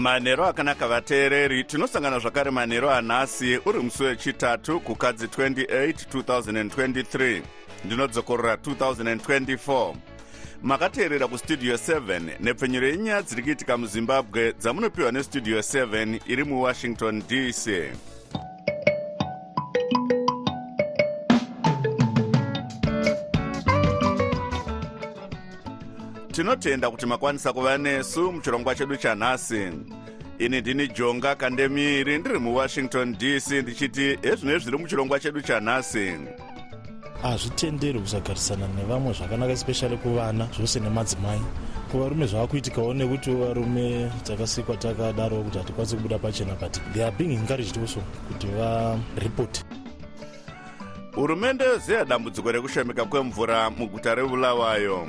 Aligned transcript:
manhero 0.00 0.46
akanaka 0.46 0.88
vateereri 0.88 1.64
tinosangana 1.64 2.18
zvakare 2.18 2.50
manhero 2.50 2.90
anhasi 2.90 3.58
uri 3.66 3.78
musi 3.78 4.02
wechitatu 4.02 4.80
kukadzi 4.80 5.26
28 5.26 5.92
2023 6.12 7.42
ndinodzokorora 7.84 8.54
2024 8.54 9.94
makateerera 10.62 11.28
kustudio 11.28 11.74
7 11.74 12.20
nepfenyuro 12.40 12.86
yenyaya 12.86 13.22
dziri 13.22 13.42
kuitika 13.42 13.76
muzimbabwe 13.78 14.52
dzamunopiwa 14.52 15.12
nestudio 15.12 15.58
7 15.58 16.20
iri 16.26 16.44
muwashington 16.44 17.22
dc 17.28 17.66
tinotenda 26.32 26.90
kuti 26.90 27.06
makwanisa 27.06 27.52
kuva 27.52 27.78
nesu 27.78 28.32
muchirongwa 28.32 28.74
chedu 28.74 28.96
chanhasi 28.96 29.72
ini 30.38 30.60
ndini 30.60 30.88
jonga 30.88 31.34
kandemiri 31.34 32.18
ndiri 32.18 32.38
muwashington 32.38 33.16
dc 33.18 33.50
ndichiti 33.50 34.18
ezvino 34.22 34.58
zviri 34.58 34.78
muchirongwa 34.78 35.20
chedu 35.20 35.40
chanhasi 35.40 36.14
hazvitenderi 37.22 38.00
kusagarisana 38.00 38.68
nevamwe 38.68 39.12
zvakanaka 39.12 39.52
especially 39.52 39.96
kuvana 39.96 40.48
zvose 40.56 40.80
nemadzimai. 40.80 41.40
Kuvarume 41.90 42.26
zvava 42.26 42.46
kuitikawo 42.46 42.94
nekuti 42.94 43.30
varume 43.30 44.10
takasikwa 44.22 44.76
takadaro 44.76 45.42
kuti 45.42 45.58
hatikwanisi 45.58 45.96
kubuda 45.96 46.18
pachena 46.18 46.54
but 46.54 46.80
they 46.92 47.02
are 47.02 47.16
being 47.18 47.34
encouraged 47.34 47.78
also 47.78 48.00
kuti 48.28 48.46
varipoti 48.46 49.64
hurumende 51.14 51.64
yozeya 51.64 52.04
dambudziko 52.04 52.52
rekushomeka 52.52 53.04
kwemvura 53.04 53.70
muguta 53.70 54.14
rebulawayo 54.14 55.08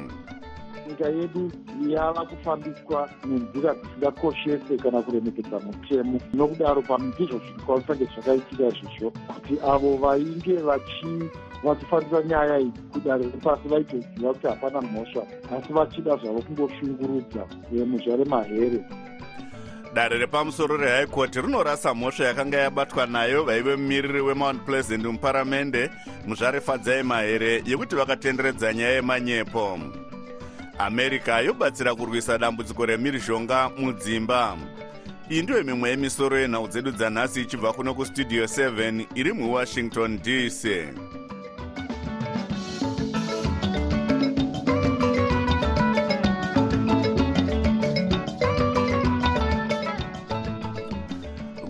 nyika 0.92 1.10
yedu 1.10 1.52
yava 1.88 2.26
kufambiswa 2.26 3.10
nenzira 3.26 3.74
dzisingakoshese 3.74 4.78
kana 4.78 5.02
kuremekedza 5.02 5.60
mutemo 5.60 6.20
nokudaro 6.34 6.82
pamizvo 6.82 7.38
zvinokwanisa 7.44 7.94
zvakaitika 7.94 8.64
izvozvo 8.68 9.12
kuti 9.34 9.56
avo 9.72 9.98
vainge 9.98 10.56
vachi 10.56 11.30
vachifambisa 11.64 12.24
nyaya 12.24 12.60
idzi 12.60 12.82
kudare 12.94 13.24
repasi 13.24 13.68
vaitoziva 13.68 14.34
kuti 14.34 14.48
hapana 14.48 14.82
mhosva 14.82 15.24
asi 15.58 15.74
vachida 15.74 16.16
zvavo 16.16 16.42
kungoshungurudza 16.42 17.46
muzva 17.72 18.16
remahere 18.16 18.86
dare 19.94 20.18
repamusoro 20.18 20.78
rehaikoti 20.78 21.42
rinorasa 21.42 21.94
mhosva 21.94 22.26
yakanga 22.26 22.58
yabatwa 22.58 23.06
nayo 23.06 23.44
vaive 23.44 23.76
mumiriri 23.76 24.22
wemount 24.22 24.66
pleasant 24.66 25.06
muparamende 25.06 25.90
muzvare 26.28 26.62
fadzai 26.62 27.04
mahere 27.04 27.64
yekuti 27.66 27.96
vakatenderedza 27.96 28.74
nyaya 28.74 28.92
yemanyepo 28.92 29.80
america 30.86 31.42
yobatsira 31.46 31.96
kurwisa 31.96 32.38
dambudziko 32.38 32.86
remhirizhonga 32.86 33.70
mudzimba. 33.78 34.58
Iyi 35.30 35.42
ndiyo 35.42 35.64
mimwe 35.64 35.90
yemisoro 35.90 36.40
yenhau 36.40 36.68
dzedu 36.68 36.92
dzanhasi 36.92 37.42
ichibva 37.42 37.74
kuno 37.74 37.94
kustudio 37.94 38.44
7 38.46 39.06
iri 39.16 39.32
muwashington 39.34 40.20
dc 40.22 40.64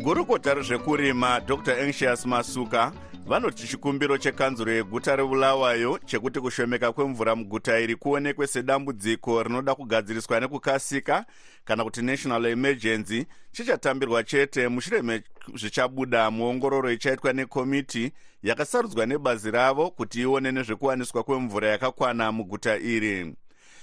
gurukota 0.04 0.54
rezvekurima 0.54 1.40
dr 1.40 1.74
anxious 1.84 2.26
masuka 2.26 2.92
vanoti 3.26 3.68
chikumbiro 3.68 4.18
chekanzuro 4.18 4.72
yeguta 4.72 5.16
rebulawayo 5.16 6.00
chekuti 6.06 6.40
kushomeka 6.40 6.92
kwemvura 6.92 7.36
muguta 7.36 7.80
iri 7.80 7.96
kuonekwe 7.96 8.48
sedambudziko 8.48 9.44
rinoda 9.44 9.76
kugadziriswa 9.76 10.40
nekukasika 10.40 11.26
kana 11.66 11.84
kuti 11.84 12.02
national 12.02 12.46
emergency 12.46 13.26
chichatambirwa 13.52 14.24
chete 14.24 14.68
mushure 14.68 15.02
mezvichabuda 15.02 16.32
muongororo 16.32 16.92
ichaitwa 16.92 17.34
nekomiti 17.34 18.12
yakasarudzwa 18.44 19.06
nebazi 19.06 19.52
ravo 19.52 19.90
kuti 19.90 20.22
ione 20.22 20.52
nezvekuwaniswa 20.52 21.24
kwemvura 21.24 21.68
yakakwana 21.68 22.32
muguta 22.32 22.78
iri. 22.78 23.36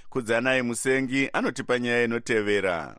Kudzanai 0.09 0.62
musengi 0.62 1.31
anotipa 1.32 1.78
nyaya 1.78 2.04
inotevera 2.04 2.97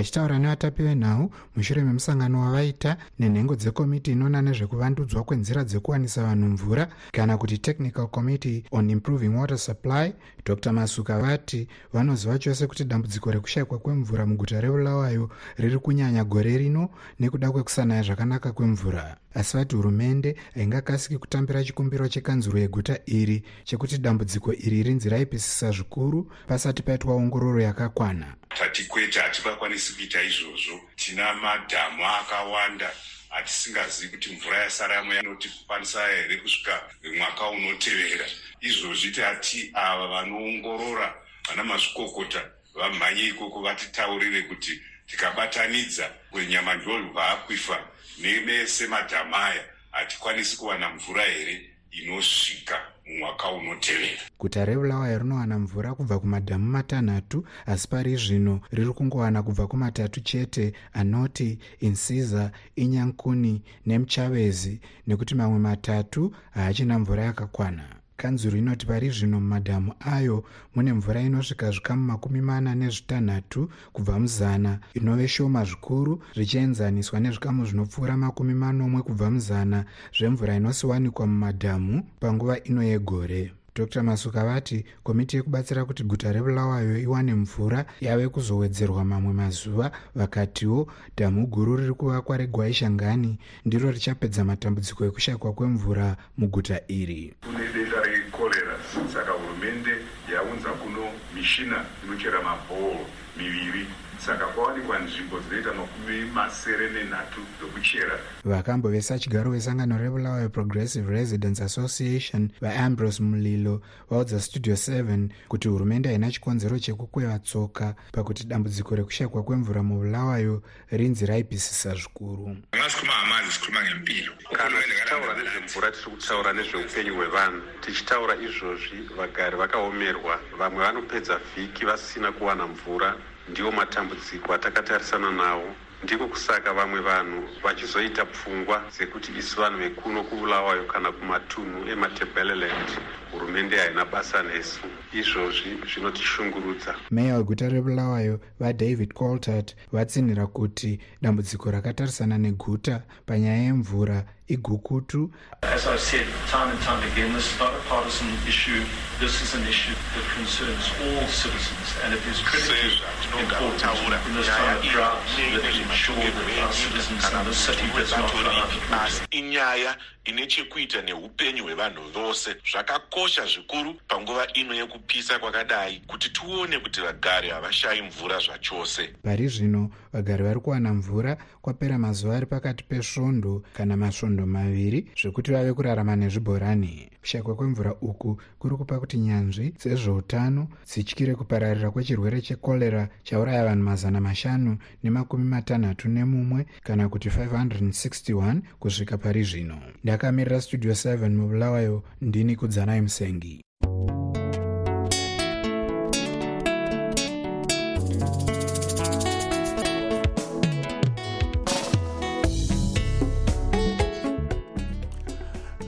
achitaura 0.00 0.38
nevatapi 0.38 0.82
venhau 0.82 1.30
mushure 1.56 1.82
memusangano 1.82 2.40
wavaita 2.40 2.96
nenhengo 3.18 3.54
dzekomiti 3.56 4.12
inoona 4.12 4.42
nezvekuvandudzwa 4.42 5.24
kwenzira 5.24 5.64
dzekuwanisa 5.64 6.24
vanhu 6.24 6.46
mvura 6.48 6.88
kana 7.12 7.38
kuti 7.38 7.58
technical 7.58 8.06
committee 8.06 8.64
on 8.70 8.90
improving 8.90 9.28
water 9.28 9.58
supply 9.58 10.12
dr. 10.44 10.72
Masuka 10.72 11.18
vati 11.18 11.68
vanoziva 11.92 12.38
chose 12.38 12.66
kuti 12.66 12.84
dambudziko 12.84 13.30
rekushayikwa 13.30 13.78
kwemvura 13.78 14.26
muguta 14.26 14.60
rebulawayo 14.60 15.30
riri 15.56 15.78
kunyanya 15.78 16.24
gore 16.24 16.58
rino 16.58 16.88
nekuda 17.20 17.50
kwekusanaya 17.50 18.02
zvakanaka 18.02 18.52
kwemvura 18.52 19.16
asi 19.34 19.56
vati 19.56 19.76
hurumende 19.76 20.36
haingakasiki 20.54 21.18
kutambira 21.18 21.64
chikumbiro 21.64 22.08
chekanzuro 22.08 22.58
yeguta 22.58 22.98
iri 23.06 23.42
chekuti 23.64 23.98
dambudziko 23.98 24.52
iri 24.52 24.82
rinzi 24.82 25.08
raipisisa 25.08 25.70
zvikuru 25.70 26.32
pasati 26.48 26.82
paitwa 26.82 27.14
ongororo 27.14 27.62
yakakwana. 27.62 28.34
Tati 28.58 28.84
kwete 28.84 29.20
hatingakwanisi 29.20 29.92
kuita 29.94 30.22
izvozvo. 30.22 30.80
Tina 30.96 31.34
madhamu 31.34 32.06
akawanda 32.06 32.90
hatisingazivi 33.28 34.08
kuti 34.16 34.32
mvura 34.36 34.58
yasaramo 34.58 35.14
yanotikwanisa 35.14 36.06
here 36.08 36.36
kusvika 36.36 36.82
mwaka 37.18 37.48
unotevera. 37.50 38.24
Izvozvi 38.60 39.10
tati 39.10 39.70
ava 39.74 40.06
vanoongorora 40.08 41.14
vana 41.48 41.64
mazvikokota 41.64 42.50
vamhanye 42.74 43.26
ikoko 43.26 43.62
vatitaurire 43.62 44.42
kuti 44.42 44.80
tikabatanidza 45.06 46.10
kwenyama 46.30 46.74
ndobva 46.74 47.28
akwifa 47.30 47.78
nevese 48.22 48.86
madhamu 48.86 49.36
aya 49.36 49.64
hatikwanisi 49.90 50.56
kuwana 50.56 50.90
mvura 50.94 51.22
here 51.22 51.70
inosvika 51.90 52.80
mumwaka 53.06 53.50
unotevera. 53.50 54.22
Guta 54.38 54.64
rebulawayo 54.64 55.18
rinowana 55.18 55.58
mvura 55.58 55.94
kubva 55.94 56.18
kumadhamu 56.18 56.66
matanhatu 56.66 57.46
asi 57.66 57.88
pari 57.88 58.16
zvino 58.16 58.60
riri 58.72 58.92
kungowana 58.92 59.42
kubva 59.42 59.66
kumatatu 59.66 60.20
chete 60.20 60.72
anoti 60.92 61.58
insiza 61.80 62.52
inyankuni 62.76 63.62
nemuchavezi 63.86 64.80
nekuti 65.06 65.34
mamwe 65.34 65.58
matatu 65.58 66.34
haachina 66.54 66.98
mvura 66.98 67.24
yakakwana 67.24 67.99
kanzuro 68.20 68.56
inoti 68.58 68.86
pari 68.86 69.10
zvino 69.10 69.40
mumadhamu 69.40 69.92
ayo 70.16 70.44
mune 70.74 70.92
mvura 70.92 71.20
inosvika 71.20 71.70
zvikamu 71.70 72.02
makumi 72.04 72.40
mana 72.40 72.74
nezvitanhatu 72.74 73.70
kubva 73.92 74.18
muzana. 74.20 74.72
Inove 74.94 75.28
shoma 75.28 75.64
zvikuru 75.64 76.22
zvichienzaniswa 76.34 77.20
nezvikamu 77.20 77.66
zvinopfuura 77.66 78.16
makumi 78.16 78.54
manomwe 78.54 79.02
kubva 79.02 79.30
muzana 79.30 79.84
zvemvura 80.16 80.54
inosiwanikwa 80.56 81.26
mumadhamu 81.26 82.02
panguva 82.20 82.54
ino 82.64 82.82
yegore 82.82 83.52
dr. 83.80 84.02
Masuka 84.02 84.44
vati 84.44 84.84
komiti 85.02 85.36
yekubatsira 85.36 85.84
kuti 85.84 86.04
guta 86.04 86.32
rebulawayo 86.32 86.98
iwane 86.98 87.34
mvura 87.34 87.84
yave 88.00 88.28
kuzowedzerwa 88.28 89.04
mamwe 89.04 89.32
mazuva 89.32 89.90
vakatiwo 90.14 90.86
dhamu 91.16 91.46
guru 91.46 91.76
riri 91.76 91.92
kuvakwa 91.94 92.36
regwaishangani 92.36 93.38
ndiro 93.64 93.90
richapedza 93.90 94.44
matambudziko 94.44 95.04
ekushayikwa 95.04 95.52
kwemvura 95.52 96.16
muguta 96.38 96.80
iri. 96.88 97.34
Kune 97.46 97.64
denda 97.74 98.00
rekorera 98.02 98.76
saka 99.12 99.32
hurumende 99.32 99.90
yaunza 100.32 100.68
kuno 100.80 101.04
mishina 101.34 101.84
inochera 102.04 102.42
mabhoro 102.42 103.00
miviri 103.36 103.86
saka 104.26 104.46
kwawanikwa 104.46 104.98
nzvimbo 104.98 105.40
dzinoita 105.40 105.72
makumi 105.72 106.24
masere 106.24 106.90
nenhatu 106.90 107.40
dzokuchera. 107.58 108.18
Vakambovesa 108.44 109.18
chigaro 109.18 109.50
vesangano 109.50 109.98
rebulawayo 109.98 110.48
progressive 110.48 111.10
residence 111.10 111.64
association 111.64 112.50
vaambrose 112.60 113.22
mulilo 113.22 113.82
vaudza 114.10 114.40
studio 114.40 114.74
7 114.74 115.28
kuti 115.48 115.68
hurumende 115.68 116.08
haina 116.08 116.30
chikonzero 116.30 116.78
chekukweva 116.78 117.38
tsoka 117.38 117.94
pakuti 118.12 118.44
dambudziko 118.44 118.96
rekushayikwa 118.96 119.42
kwemvura 119.42 119.82
mubulawayo 119.82 120.62
rinzi 120.90 121.26
raipisisa 121.26 121.94
zvikuru. 121.94 122.56
Ngasikhuluma 122.76 123.18
ngamanzi 123.18 123.52
sikhuluma 123.52 123.84
ngempilo. 123.84 124.32
Kana 124.52 124.82
tichitaura 124.82 125.34
nezvemvura 125.34 125.90
tiri 125.90 126.10
kutaura 126.10 126.52
nezveupenyu 126.52 127.14
hwevanhu. 127.14 127.62
Tichitaura 127.80 128.34
izvozvi 128.36 128.98
vagari 129.16 129.56
vakaomerwa. 129.56 130.40
Vamwe 130.58 130.84
vanopedza 130.84 131.40
vhiki 131.56 131.84
vasina 131.84 132.32
kuwana 132.32 132.66
mvura 132.66 133.16
ndiwo 133.50 133.72
matambudziko 133.72 134.52
atakatarisana 134.54 135.30
nawo. 135.30 135.74
Ndiko 136.04 136.28
kusaka 136.28 136.72
vamwe 136.72 137.00
vanhu 137.00 137.48
vachizoita 137.62 138.24
pfungwa 138.24 138.82
dzekuti 138.90 139.32
isi 139.38 139.56
vanhu 139.56 139.78
vekuno 139.78 140.24
kubulawayo 140.24 140.84
kana 140.84 141.12
kumatunhu 141.12 141.88
ematebeleland 141.88 142.88
hurumende 143.32 143.76
haina 143.76 144.04
basa 144.04 144.42
nesu. 144.42 144.80
Izvozvi 145.12 145.76
zvinotishungurudza 145.94 146.94
meya 147.10 147.36
weguta 147.36 147.68
rebulawayo 147.68 148.40
vadavid 148.60 149.12
coltart 149.14 149.76
vatsinhira 149.92 150.46
kuti 150.46 151.00
dambudziko 151.22 151.70
rakatarisana 151.70 152.38
neguta 152.38 153.02
panyaya 153.26 153.62
yemvura 153.62 154.24
igukutu 154.50 155.30
As 155.62 155.86
I've 155.86 156.00
said 156.00 156.26
time 156.48 156.70
and 156.70 156.80
time 156.80 157.02
again, 157.12 157.32
this 157.32 157.52
is 157.52 157.58
not 157.60 157.72
a 157.74 157.78
partisan 157.88 158.28
issue. 158.48 158.82
This 159.20 159.42
is 159.42 159.54
an 159.54 159.64
issue 159.66 159.94
that 159.94 160.24
concerns 160.34 160.90
all 161.04 161.22
citizens, 161.28 161.88
and 162.02 162.14
it 162.14 162.24
is 162.26 162.40
critically 162.40 162.96
important 163.38 163.82
in 164.26 164.34
this 164.34 164.48
time 164.48 164.78
of 164.78 164.82
drought 164.84 165.20
that 165.52 165.62
we 165.62 165.82
ensure 165.82 166.16
that 166.16 166.58
our 166.64 166.72
citizens 166.72 167.22
in 167.30 167.44
the 167.44 167.54
city 167.54 167.86
does 167.94 168.10
not 168.12 168.32
run 168.34 168.46
out 168.46 168.72
of 168.72 168.90
water. 168.90 169.26
inyaya 169.30 169.94
ine 170.30 170.46
chekuita 170.46 171.02
neupenyu 171.02 171.64
hwevanhu 171.64 172.02
vose. 172.14 172.56
Zvakakosha 172.72 173.46
zvikuru 173.46 173.94
panguva 174.08 174.52
ino 174.52 174.74
yekupisa 174.74 175.38
kwakadai 175.38 176.02
kuti 176.06 176.30
tione 176.30 176.78
kuti 176.78 177.00
vagari 177.00 177.48
havashayi 177.48 178.02
mvura 178.02 178.38
zvachose. 178.38 179.14
Pari 179.22 179.48
zvino 179.48 179.90
vagari 180.12 180.44
vari 180.44 180.60
kuwana 180.60 180.94
mvura 180.94 181.36
kwapera 181.62 181.98
mazuva 181.98 182.36
ari 182.36 182.46
pakati 182.46 182.84
pesvondo 182.84 183.62
kana 183.72 183.96
masvondo 183.96 184.46
maviri 184.46 185.10
zvekuti 185.22 185.52
vave 185.52 185.72
kurarama 185.72 186.16
nezvibhorani. 186.16 187.10
Kushakwa 187.20 187.54
kwemvura 187.54 187.94
uku 188.00 188.40
kuri 188.58 188.76
kupa 188.76 189.00
kuti 189.00 189.18
nyanzvi 189.18 189.70
dzezveutano 189.70 190.68
dzityire 190.86 191.34
kupararira 191.34 191.90
kwechirwere 191.90 192.40
chekorera 192.40 193.08
chauraya 193.22 193.64
vanhu 193.64 193.84
mazana 193.84 194.20
mashanu 194.20 194.78
nemakumi 195.04 195.44
matanhatu 195.44 196.08
nemumwe 196.08 196.66
kana 196.82 197.08
kuti 197.08 197.28
561 197.28 198.60
kusvika 198.78 199.18
pari 199.18 199.42
zvino 199.42 199.80
ndakamirira 200.20 200.60
studio 200.60 200.92
7 200.92 201.28
mubulawayo 201.28 202.02
ndini 202.20 202.56
kudzanai 202.56 203.00
musengi. 203.00 203.64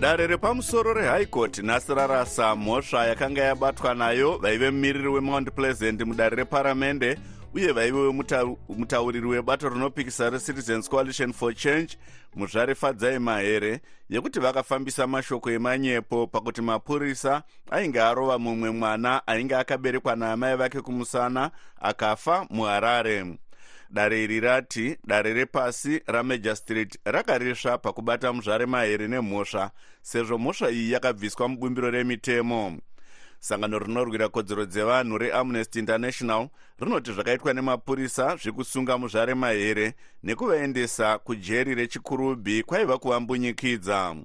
Dare 0.00 0.26
repamusoro 0.26 1.26
court 1.30 1.58
nhasi 1.58 1.94
rarasa 1.94 2.56
mhosva 2.56 3.06
yakanga 3.06 3.42
yabatwa 3.42 3.94
nayo 3.94 4.38
vaive 4.38 4.70
mumiriri 4.70 5.08
wemount 5.08 5.50
pleasant 5.50 6.00
mudare 6.02 6.36
reparamende 6.36 7.18
uye 7.54 7.72
vaive 7.72 8.24
mutauriri 8.68 9.26
webato 9.26 9.68
rinopikisa 9.68 10.30
recitizens 10.30 10.88
coalition 10.88 11.32
for 11.32 11.54
change 11.54 11.98
muzvare 12.34 12.74
fadzai 12.74 13.18
mahere 13.18 13.80
yekuti 14.10 14.40
vakafambisa 14.40 15.06
mashoko 15.06 15.50
emanyepo 15.50 16.26
pakuti 16.26 16.62
mapurisa 16.62 17.42
ainge 17.70 18.00
arova 18.00 18.38
mumwe 18.38 18.70
mwana 18.70 19.26
ainge 19.26 19.56
akaberekwa 19.56 20.16
naamai 20.16 20.56
vake 20.56 20.80
kumusana 20.80 21.50
akafa 21.80 22.46
muharare. 22.50 23.38
Dare 23.90 24.24
iri 24.24 24.40
rati 24.40 24.96
dare 25.06 25.34
repasi 25.34 26.02
ramajor 26.06 26.56
street 26.56 26.98
rakarisva 27.04 27.78
pakubata 27.78 28.32
muzvare 28.32 28.66
mahere 28.66 29.08
nemhosva 29.08 29.70
sezvo 30.02 30.38
mhosva 30.38 30.70
iyi 30.70 30.92
yakabviswa 30.92 31.48
mubumbiro 31.48 31.90
remitemo 31.90 32.78
sangano 33.42 33.78
rinorwira 33.78 34.28
kodzero 34.28 34.66
dzevanhu 34.66 35.18
reamnesty 35.18 35.78
international 35.78 36.48
rinoti 36.78 37.12
zvakaitwa 37.12 37.54
nemapurisa 37.54 38.36
zvekusunga 38.36 38.98
muzvare 38.98 39.34
mahere 39.34 39.94
nekuvaendesa 40.22 41.18
kujeri 41.18 41.74
rechikurubhi 41.74 42.62
kwaiva 42.62 42.98
kuvambunyikidza 42.98 44.16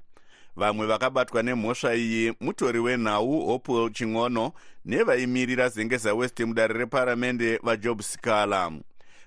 vamwe 0.56 0.86
vakabatwa 0.88 1.44
nemhosva 1.44 1.96
iyi 1.96 2.34
mutori 2.40 2.80
wenhau 2.80 3.46
hopewell 3.46 3.92
ching'ono 3.92 4.52
nevaimirira 4.86 5.70
zengeza 5.70 6.14
west 6.14 6.40
mudare 6.40 6.74
reparamende 6.74 7.60
vajob 7.64 8.02
sikala. 8.02 8.72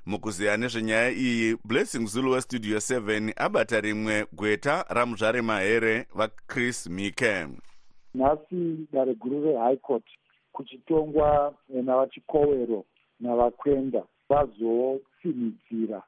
Mukuziya 0.07 0.57
nezvenyaya 0.57 1.11
iyi 1.11 1.57
blessing 1.65 2.07
zulu 2.07 2.31
westudio 2.31 2.79
7 2.79 3.33
abata 3.37 3.81
rimwe 3.81 4.27
gweta 4.33 4.85
ramuzvare 4.89 5.43
mahere 5.43 6.07
vachris 6.15 6.87
mike 6.87 7.47
nhasi 8.15 8.87
dare 8.93 9.15
guru 9.15 9.45
rehigh 9.45 9.81
court 9.81 10.05
kuchitongwa 10.53 11.55
navachikowero 11.69 12.85
navakwenda 13.21 14.03
vazosimidzira 14.29 16.03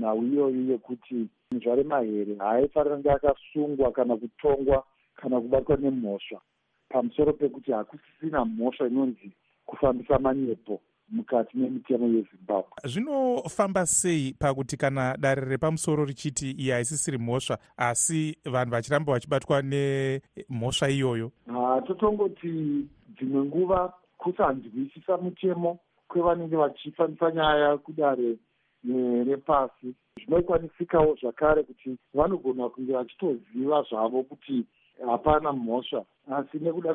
nhau 0.00 0.22
iyoyo 0.24 0.60
yekuti 0.70 1.28
muzvare 1.50 1.82
mahere 1.82 2.34
haaifanira 2.38 2.94
kunge 2.96 3.10
akasungwa 3.10 3.92
kana 3.92 4.16
kutongwa 4.16 4.84
kana 5.16 5.40
kubatwa 5.40 5.76
nemhosva. 5.76 6.40
Pamusoro 6.88 7.32
pekuti 7.32 7.72
hakusisina 7.72 8.44
mhosva 8.44 8.86
inonzi 8.86 9.30
kufambisa 9.66 10.18
manyepo 10.18 10.80
mukati 11.10 11.58
memitemo 11.58 12.06
yezimbabwe. 12.06 12.70
Zvinofamba 12.84 13.86
sei 13.86 14.34
pakuti 14.38 14.76
kana 14.76 15.16
dare 15.16 15.44
repamusoro 15.44 16.04
richiti 16.04 16.50
iyi 16.50 16.70
haisisiri 16.70 17.18
mhosva 17.18 17.58
asi 17.76 18.38
vanhu 18.44 18.70
vachiramba 18.70 19.12
vachibatwa 19.12 19.62
nemhosva 19.62 20.90
iyoyo? 20.90 21.32
Hatotongoti 21.46 22.86
dzimwe 23.18 23.44
nguva 23.44 23.92
kusanzwisisa 24.18 25.16
mutemo 25.16 25.78
kwevanenge 26.08 26.56
vachifambisa 26.56 27.30
nyaya 27.30 27.76
kudare 27.78 28.36
repasi 29.26 29.94
zvinokwanisikawo 30.16 31.16
zvakare 31.20 31.62
kuti 31.62 31.98
vanogona 32.14 32.68
kunge 32.68 32.92
vachitoziva 32.92 33.82
zvavo 33.82 34.22
kuti 34.22 34.64
hapana 35.06 35.52
mhosva 35.52 36.04
asi 36.32 36.58
nekuda 36.58 36.94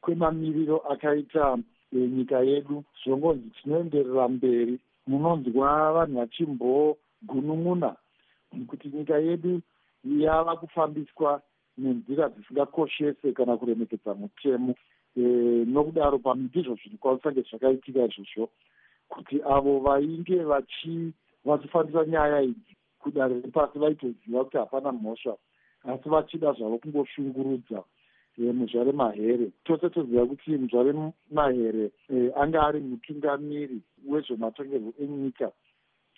kwemamiriro 0.00 0.78
akaita 0.78 1.58
nyika 1.92 2.40
yedu. 2.40 2.84
Zvongonzi 3.04 3.50
tinoenderera 3.62 4.28
mberi 4.28 4.78
munonzwa 5.06 5.92
vanhu 5.92 6.18
vachimbogunun'una 6.18 7.96
kuti 8.68 8.88
nyika 8.88 9.18
yedu 9.18 9.60
yava 10.04 10.56
kufambiswa 10.56 11.42
nenzira 11.78 12.28
dzisingakoshese 12.28 13.32
kana 13.32 13.56
kuremekedza 13.56 14.14
mutemo. 14.14 14.74
E, 15.16 15.20
nokudaro 15.66 16.20
ndizvo 16.36 16.74
zvinokwanisa 16.74 17.30
kunge 17.30 17.42
zvakaitika 17.48 18.04
izvozvo 18.04 18.48
kuti 19.08 19.42
avo 19.42 19.80
vainge 19.80 20.44
vachi 20.44 21.12
vachifambisa 21.44 22.04
nyaya 22.04 22.42
idzi 22.42 22.76
kudare 23.00 23.34
repasi 23.40 23.78
vaitoziva 23.78 24.44
kuti 24.44 24.56
hapana 24.56 24.92
mhosva 24.92 25.36
asi 25.84 26.08
vachida 26.08 26.52
zvavo 26.52 26.78
kungoshungurudza 26.78 27.82
muzvare 28.38 28.92
mahere. 28.92 29.50
Tose 29.64 29.90
toziva 29.90 30.26
kuti 30.26 30.50
muzvare 30.50 30.92
mahere 31.30 31.90
anga 32.36 32.66
ari 32.66 32.80
mutungamiri 32.80 33.80
wezvematongerwo 34.08 34.92
enyika 35.00 35.52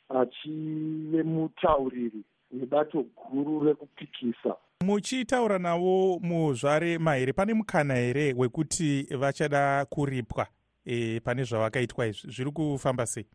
achive 0.09 1.23
mutauriri 1.23 2.23
webato 2.53 3.05
guru 3.31 3.65
rekupikisa. 3.65 4.57
Muchitaura 4.85 5.59
navo 5.59 6.19
muzvare 6.23 6.99
mahere 6.99 7.33
pane 7.33 7.55
mukana 7.55 7.95
here 7.95 8.35
wekuti 8.37 9.07
vachada 9.19 9.85
kuripwa 9.85 10.47
e, 10.85 11.21
pane 11.21 11.45
zvavakaitwa 11.45 12.07
izvi? 12.07 12.33
Zviri 12.33 12.51
kufamba 12.51 13.07
sei? 13.07 13.27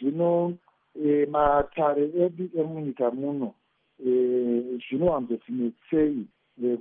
Zvino 0.00 0.58
e, 1.04 1.26
matare 1.26 2.02
edu 2.02 2.50
emunyika 2.60 3.10
muno 3.10 3.54
e, 4.06 4.10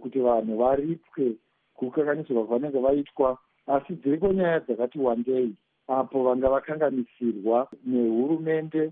kuti 0.02 0.20
vanhu 0.20 0.58
varipwe 0.58 1.32
kukanganisirwa 1.76 2.46
kwavanenge 2.46 2.80
vaitwa 2.80 3.38
asi 3.68 3.94
dziriko 3.94 4.34
nyaya 4.34 4.60
dzakati 4.60 5.00
wandei 5.00 5.56
apo 5.88 6.24
vanga 6.24 6.50
vakanganisirwa 6.50 7.68
nehurumende 7.86 8.92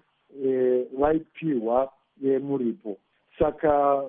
vaipihwa 1.00 1.91
muripo. 2.41 2.98
Saka 3.39 4.03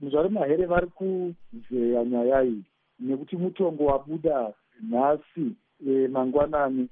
muzvare 0.00 0.28
mahere 0.28 0.66
vari 0.66 0.86
kuzeya 0.86 2.04
nyaya 2.04 2.42
iyi 2.42 2.62
nekuti 3.00 3.36
mutongo 3.36 3.84
wabuda 3.84 4.52
nhasi 4.90 5.56
mangwanani. 6.10 6.88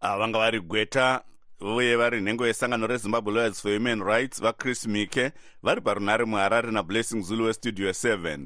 Vanga 0.00 0.38
vari 0.38 0.60
gweta 0.60 1.22
uye 1.60 1.96
vari 2.00 2.18
nhengo 2.20 2.44
yesangano 2.46 2.86
rezimbabwe 2.86 3.30
lawyers 3.34 3.60
for 3.62 3.72
human 3.76 4.00
rights 4.10 4.36
vachris 4.44 4.80
mike 4.94 5.24
vari 5.64 5.80
parunare 5.86 6.24
muharare 6.24 6.70
nablessing 6.70 7.22
zulu 7.28 7.42
westudio 7.44 7.90
7 7.90 8.38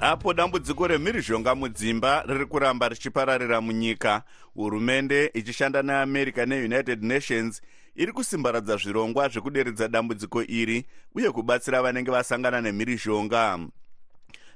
apo 0.00 0.34
dambudziko 0.34 0.86
remhirizhonga 0.86 1.54
mudzimba 1.54 2.24
riri 2.28 2.46
kuramba 2.46 2.88
richipararira 2.88 3.60
munyika 3.60 4.22
hurumende 4.54 5.30
ichishanda 5.34 5.82
neamerica 5.82 6.46
neunited 6.46 7.02
nations 7.04 7.62
iri 7.94 8.12
kusimbaradza 8.12 8.76
zvirongwa 8.76 9.28
zvekuderedza 9.28 9.88
dambudziko 9.88 10.42
iri 10.42 10.86
uye 11.14 11.30
kubatsira 11.30 11.82
vanenge 11.82 12.10
vasangana 12.10 12.60
nemhirizhonga. 12.60 13.58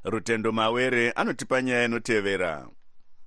Rutendo 0.04 0.52
mawere 0.52 1.10
anotipa 1.10 1.62
nyaya 1.62 1.84
inotevera 1.84 2.68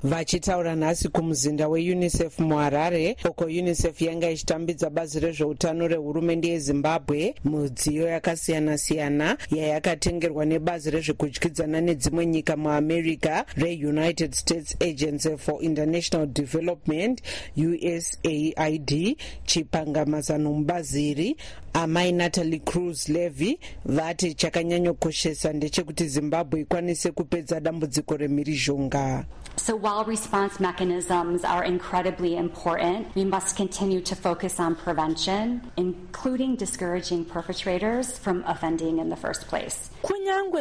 vachitaura 0.04 0.76
nhasi 0.76 1.10
kumuzinda 1.10 1.68
weunicef 1.68 2.40
muharare 2.40 3.16
uko 3.30 3.46
unicef 3.46 4.02
yanga 4.02 4.30
ichitambidza 4.32 4.90
bazi 4.90 5.20
rezveutano 5.20 5.88
rehurumende 5.88 6.48
yezimbabwe 6.48 7.36
mudziyo 7.44 8.08
yakasiyana-siyana 8.08 9.38
yayakatengerwa 9.52 10.46
nebazi 10.46 10.92
rezvekudyidzana 10.92 11.82
nedzimwe 11.82 12.26
nyika 12.26 12.58
muamerica 12.58 13.46
reunited 13.56 14.34
states 14.34 14.76
agency 14.82 15.38
for 15.38 15.64
international 15.64 16.28
development 16.28 17.22
usaid 17.58 19.18
chipangamazano 19.46 20.54
mubazi 20.54 21.10
iri 21.10 21.36
amai 21.74 22.12
natalie 22.12 22.60
cruz 22.60 23.10
levy 23.10 23.58
vati 23.86 24.34
chakanyanyokoshesa 24.34 25.54
ndechekuti 25.54 26.08
zimbabwe 26.08 26.62
ikwanise 26.62 27.12
kupedza 27.12 27.60
dambudziko 27.60 28.18
remhirizhonga 28.18 29.26
So 29.60 29.76
while 29.76 30.06
response 30.06 30.62
mechanisms 30.62 31.44
are 31.44 31.66
incredibly 31.66 32.38
important, 32.38 33.14
we 33.14 33.26
must 33.26 33.58
continue 33.58 34.00
to 34.02 34.16
focus 34.16 34.58
on 34.58 34.76
prevention, 34.76 35.62
including 35.76 36.56
discouraging 36.56 37.26
perpetrators 37.26 38.18
from 38.18 38.44
offending 38.48 39.00
in 39.00 39.10
the 39.10 39.18
first 39.18 39.48
place. 39.48 39.90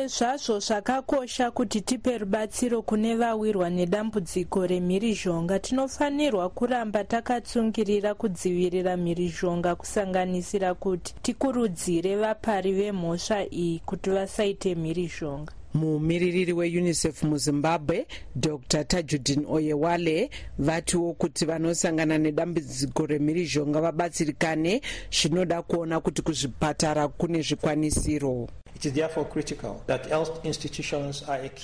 zvazvo 0.08 0.60
zvakakosha 0.60 1.50
kuti 1.50 1.80
tipe 1.80 2.18
rubatsiro 2.18 2.82
kune 2.82 3.16
vawirwa 3.16 3.70
nedambudziko 3.70 4.66
remhirizhonga 4.66 5.58
tinofanirwa 5.58 6.48
kuramba 6.48 7.04
takatsungirira 7.04 8.14
kudzivirira 8.14 8.96
mhirizhonga 8.96 9.76
kusanganisira 9.76 10.74
kuti 10.74 11.14
tikurudzire 11.22 12.16
vapari 12.16 12.72
vemhosva 12.72 13.46
iyi 13.52 13.78
kuti 13.86 14.10
vasaite 14.10 14.74
mhirizhonga 14.74 15.52
mumiririri 15.74 16.52
weunicef 16.52 17.22
muzimbabwe 17.22 18.06
dr. 18.36 18.84
Tajudin 18.84 19.46
oyewale 19.48 20.30
vatiwo 20.58 21.12
kuti 21.12 21.44
vanosangana 21.44 22.18
nedambudziko 22.18 23.06
remhirizhonga 23.06 23.80
vabatsirikane 23.80 24.82
zvinoda 25.10 25.62
kuona 25.62 26.00
kuti 26.00 26.22
kuzvipatara 26.22 27.08
kune 27.08 27.42
zvikwanisiro 27.42 28.48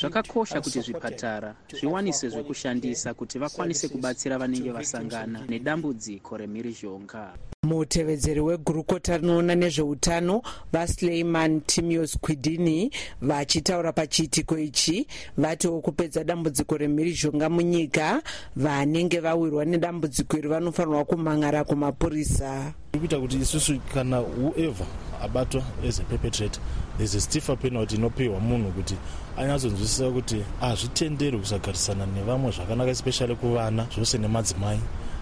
zvakakosha 0.00 0.60
kuti 0.60 0.80
zvipatara 0.80 1.54
zviwanise 1.78 2.28
zvekushandisa 2.28 3.14
kuti 3.14 3.38
vakwanise 3.38 3.88
kubatsira 3.88 4.38
vanenge 4.38 4.70
vasangana 4.70 5.40
nedambudziko 5.48 6.36
remhirizhonga. 6.36 7.34
Mutevedzeri 7.64 8.40
wegurukota 8.40 9.16
rinoona 9.18 9.54
nezveutano 9.54 10.42
vasleiman 10.72 11.60
timios 11.60 12.18
quidini 12.18 12.90
vachitaura 13.22 13.92
pachiitiko 13.92 14.58
ichi 14.58 15.06
vatiwo 15.36 15.80
kupedza 15.80 16.24
dambudziko 16.24 16.76
remhirizhonga 16.76 17.48
munyika 17.50 18.22
vanenge 18.56 19.20
vawirwa 19.20 19.64
nedambudziko 19.64 20.38
iri 20.38 20.48
vanofanirwa 20.48 21.04
kumhangara 21.04 21.64
kumapurisa 21.64 22.74
kuita 22.98 23.20
kuti 23.20 23.36
isusu 23.36 23.80
kana 23.94 24.18
whoever 24.18 24.86
abatwa 25.22 25.62
as 25.88 26.00
a 26.00 26.02
perpetrator 26.02 26.60
there's 26.96 27.14
a 27.14 27.20
stiffer 27.20 27.56
penalty 27.56 27.96
inopiwa 27.96 28.40
munhu 28.40 28.72
kuti 28.72 28.94
anyatsonzwisisa 29.36 30.10
kuti 30.10 30.44
hazvitenderi 30.60 31.38
kusagarisana 31.38 32.06
nevamwe 32.06 32.50
zvakanaka 32.50 32.90
especially 32.90 33.36
kuvana 33.36 33.86
zvose 33.94 34.18
nemadzimai 34.18 34.80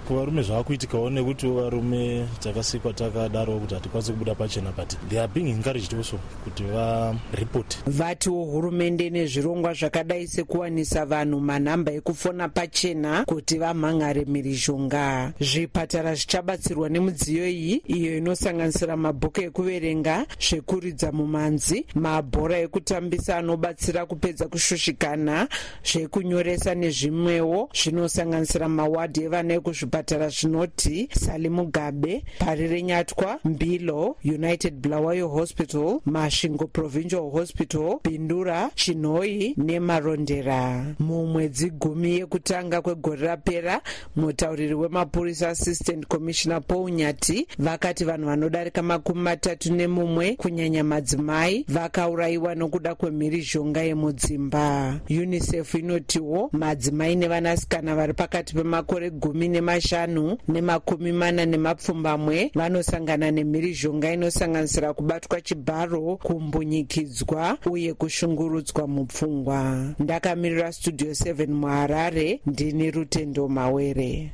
kuvarume 0.08 0.42
zvava 0.42 0.64
kuitikawo 0.64 1.10
nekuti 1.10 1.46
varume 1.46 2.28
takasikwa 2.40 2.92
takadaro 2.92 3.58
kuti 3.58 3.74
hatikwanisi 3.74 4.12
kubuda 4.12 4.34
pachena 4.34 4.72
but 4.76 4.96
they 5.08 5.18
are 5.18 5.28
being 5.34 5.50
encouraged 5.50 5.94
also 5.94 6.18
kuti 6.44 6.62
varipoti. 6.62 7.78
Vatiwo 7.86 8.44
hurumende 8.44 9.10
nezvirongwa 9.10 9.74
zvakadai 9.74 10.26
sekuwanisa 10.28 11.06
vanhu 11.06 11.40
manhamba 11.40 11.92
ekufona 11.92 12.48
pachena 12.48 13.24
kuti 13.24 13.58
vamhangare 13.58 14.24
mhirizhonga 14.24 15.32
zvipatara 15.40 16.14
zvichabatsirwa 16.14 16.88
nemidziyo 16.88 17.48
iyi 17.48 17.82
iyo 17.86 18.18
inosanganisira 18.18 18.96
mabhuku 18.96 19.40
ekuverenga 19.40 20.26
zvekuridza 20.40 21.12
mumanzi 21.12 21.86
mabhora 21.94 22.58
ekutambisa 22.58 23.36
anobatsira 23.36 24.06
kupedza 24.06 24.48
kushushikana 24.48 25.48
zvekunyoresa 25.84 26.74
nezvimwewo 26.74 27.70
zvinosanganisira 27.74 28.68
mawadhi 28.68 29.22
evana 29.22 29.54
ekuzvipatara 29.54 30.01
zvinoti 30.10 31.08
sali 31.12 31.48
mugabe 31.48 32.24
pari 32.38 32.68
renyatwa 32.68 33.38
mbilo 33.44 34.16
united 34.24 34.74
bulawayo 34.74 35.28
hospital 35.28 36.00
masvingo 36.04 36.66
provincial 36.66 37.30
hospital 37.30 37.98
bindura 38.04 38.70
chinhoi 38.74 39.54
nemarondera. 39.56 40.84
Mumwedzi 40.98 41.70
gumi 41.70 42.18
yekutanga 42.18 42.82
kwegore 42.82 43.26
rapera 43.26 43.80
mutauriri 44.16 44.74
wemapurisa 44.74 45.48
assistant 45.48 46.06
commissioner 46.06 46.62
paul 46.62 46.90
nyati 46.90 47.46
vakati 47.58 48.04
vanhu 48.04 48.26
vanodarika 48.26 48.82
makumi 48.82 49.20
matatu 49.20 49.74
nemumwe 49.74 50.36
kunyanya 50.36 50.84
madzimai 50.84 51.64
vakaurayiwa 51.68 52.54
nokuda 52.54 52.94
kwemhirizhonga 52.94 53.82
yemudzimba. 53.82 55.00
Unicef 55.10 55.74
inotiwo 55.74 56.48
madzimai 56.52 57.16
nevanasikana 57.16 57.94
vari 57.94 58.14
pakati 58.14 58.54
pemakore 58.54 59.10
gumi 59.10 59.48
nemashanu 59.82 60.38
nemakumi 60.48 61.12
mana 61.12 61.46
nemapfumbamwe 61.46 62.50
vanosangana 62.54 63.30
nemhirizhonga 63.30 64.12
inosanganisira 64.12 64.94
kubatwa 64.94 65.40
chibharo 65.40 66.16
kumbunyikidzwa 66.22 67.58
uye 67.70 67.94
kushungurudzwa 67.94 68.86
mupfungwa. 68.86 69.94
Ndakamirira 69.98 70.72
studio 70.72 71.10
7 71.10 71.46
muharare 71.46 72.40
ndini 72.46 72.90
rutendo 72.90 73.48
mawere 73.48 74.32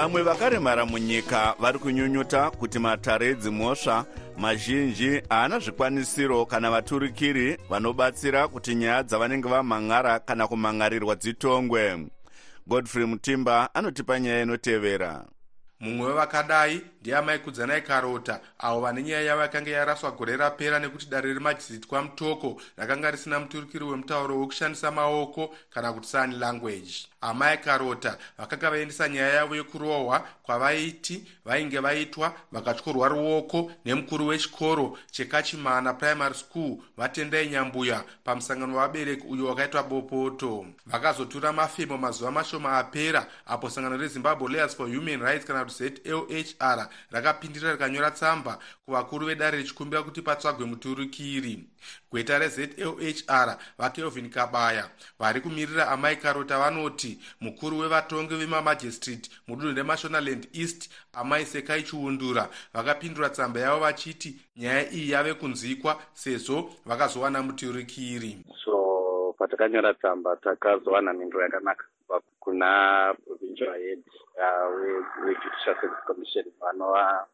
vamwe 0.00 0.22
vakaremara 0.22 0.86
munyika 0.86 1.54
vari 1.58 1.78
kunyunyuta 1.78 2.50
kuti 2.50 2.78
matare 2.78 3.26
edzimhosva 3.28 4.04
mazhinji 4.38 5.22
haana 5.28 5.58
zvikwanisiro 5.58 6.46
kana 6.46 6.70
vaturikiri 6.70 7.58
vanobatsira 7.70 8.48
kuti 8.48 8.74
nyaya 8.74 9.02
dzavanenge 9.02 9.48
vamhan'ara 9.48 10.18
kana 10.20 10.48
kumhan'arirwa 10.48 11.16
dzitongwe. 11.16 12.06
Godfrey 12.66 13.06
mutimba 13.06 13.74
anotipa 13.74 14.20
nyaya 14.20 14.42
inotevera. 14.42 15.24
Mumwe 15.80 16.06
wevakadai 16.06 16.80
ndiamai 17.00 17.38
kudzanai 17.38 17.82
karota 17.82 18.40
avo 18.58 18.80
vane 18.80 19.02
nyaya 19.02 19.20
yavo 19.22 19.42
yakanga 19.42 19.70
yaraswa 19.70 20.10
gore 20.10 20.36
rapera 20.36 20.78
nekuti 20.78 21.06
dare 21.06 21.34
remajisitwa 21.34 22.02
mutoko 22.02 22.60
rakanga 22.76 23.10
risina 23.10 23.40
muturukiri 23.40 23.84
wemutauro 23.84 24.40
wekushandisa 24.40 24.90
maoko 24.90 25.54
kana 25.70 25.92
kuti 25.92 26.08
sign 26.08 26.38
language. 26.38 27.06
Amai 27.20 27.58
karota 27.58 28.18
vakanga 28.38 28.70
vaendesa 28.70 29.08
nyaya 29.08 29.34
yavo 29.34 29.56
yekurohwa 29.56 30.26
kwavaiti 30.42 31.24
vainge 31.44 31.78
vaitwa 31.78 32.34
vakatyorwa 32.52 33.08
ruoko 33.08 33.72
nemukuru 33.84 34.26
wechikoro 34.26 34.98
chekachimana 35.10 35.94
primary 35.94 36.34
school 36.34 36.76
vatendai 36.96 37.48
nyambuya 37.48 38.04
pamusangano 38.24 38.76
wavabereki 38.76 39.26
uyo 39.26 39.46
wakaitwa 39.46 39.82
bopoto. 39.82 40.66
Vakazotura 40.86 41.52
mafemo 41.52 41.98
mazuva 41.98 42.30
mashoma 42.30 42.78
apera 42.78 43.26
apo 43.46 43.70
sangano 43.70 43.96
rezimbabwe 43.96 44.48
lawyers 44.48 44.76
for 44.76 44.86
human 44.88 45.20
rights 45.20 45.46
kana 45.46 45.64
kuti 45.64 45.74
zlhr 45.84 46.89
rakapindira 47.10 47.72
rikanyora 47.72 48.10
tsamba 48.10 48.58
kuvakuru 48.84 49.26
vedare 49.26 49.58
richikumbira 49.58 50.02
kuti 50.02 50.22
patsvagwe 50.22 50.66
muturukiri. 50.66 51.64
Gweta 52.10 52.38
rezlhr 52.38 53.56
vakelvin 53.78 54.30
kabaya 54.30 54.90
vari 55.18 55.40
kumirira 55.40 55.88
amai 55.88 56.16
karota 56.16 56.58
vanoti 56.58 57.18
mukuru 57.40 57.78
wevatongi 57.78 58.34
vemamajistrate 58.34 59.30
mudunhu 59.48 59.76
remashonaland 59.76 60.48
east 60.52 60.90
amai 61.12 61.46
sekai 61.46 61.82
chiundura 61.82 62.48
vakapindura 62.74 63.28
tsamba 63.30 63.60
yavo 63.60 63.80
vachiti 63.80 64.36
nyaya 64.56 64.92
iyi 64.92 65.10
yave 65.10 65.34
kunzwikwa 65.34 66.02
sezvo 66.12 66.70
vakazowana 66.86 67.42
muturukiri. 67.42 68.44
So 68.64 69.34
patakanyora 69.38 69.94
tsamba 69.94 70.36
takazowana 70.36 71.12
mhinduro 71.12 71.42
yakanaka 71.42 71.84
kuna 72.40 73.14
provincial 73.26 73.78
head 73.78 74.02
wejudicial 75.24 75.76
service 75.80 76.02
commission 76.06 76.44
vanova 76.60 77.26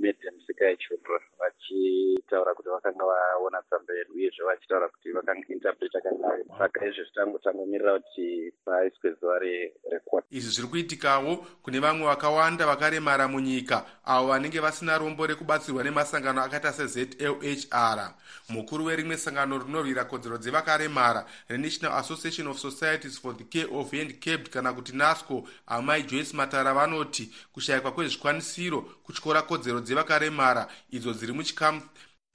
made 0.00 0.18
a 0.28 0.32
mistake 0.32 0.64
yechildren 0.64 1.22
vachitaura 1.38 2.54
kuti 2.54 2.68
vakanga 2.68 3.04
vaona 3.04 3.62
tsamba 3.62 3.94
yedu 3.94 4.14
uyezve 4.14 4.44
vachitaura 4.44 4.88
kuti 4.88 5.12
vakainterpreta 5.12 6.00
kanayo 6.00 6.44
saka 6.58 6.86
izvi 6.86 7.02
zvitangomirira 7.04 8.00
kuti 8.00 8.52
paiswe 8.64 9.16
zuva 9.20 9.38
recourt 9.38 10.24
izvi 10.30 10.50
zviri 10.50 10.68
kuitikawo 10.68 11.36
kune 11.62 11.80
vamwe 11.80 12.06
vakawanda 12.06 12.66
vakaremara 12.66 13.28
munyika 13.28 13.84
avo 14.04 14.28
vanenge 14.28 14.60
vasina 14.60 14.98
rombo 14.98 15.26
rekubatsirwa 15.26 15.84
nemasangano 15.84 16.42
akaita 16.42 16.72
sezlhr 16.72 18.14
mukuru 18.48 18.84
werimwe 18.84 19.16
sangano 19.16 19.58
rinorwira 19.58 20.04
kodzero 20.04 20.38
dzevakaremara 20.38 21.26
renational 21.48 21.98
association 21.98 22.46
of 22.46 22.58
societies 22.58 23.20
for 23.20 23.36
the 23.36 23.44
care 23.44 23.68
of 23.78 23.90
handicaped 23.92 24.50
kana 24.50 24.72
kuti 24.72 24.96
nasco 24.96 25.48
amai 25.66 26.02
joyce 26.24 26.36
matara 26.36 26.74
vanoti 26.74 27.30
kushayikwa 27.52 27.92
kwezvikwanisiro 27.92 28.80
kutyora 29.04 29.42
kodzero 29.42 29.80
dzevakaremara 29.80 30.68
idzo 30.90 31.12
dziri 31.12 31.32
muchikamu. 31.32 31.80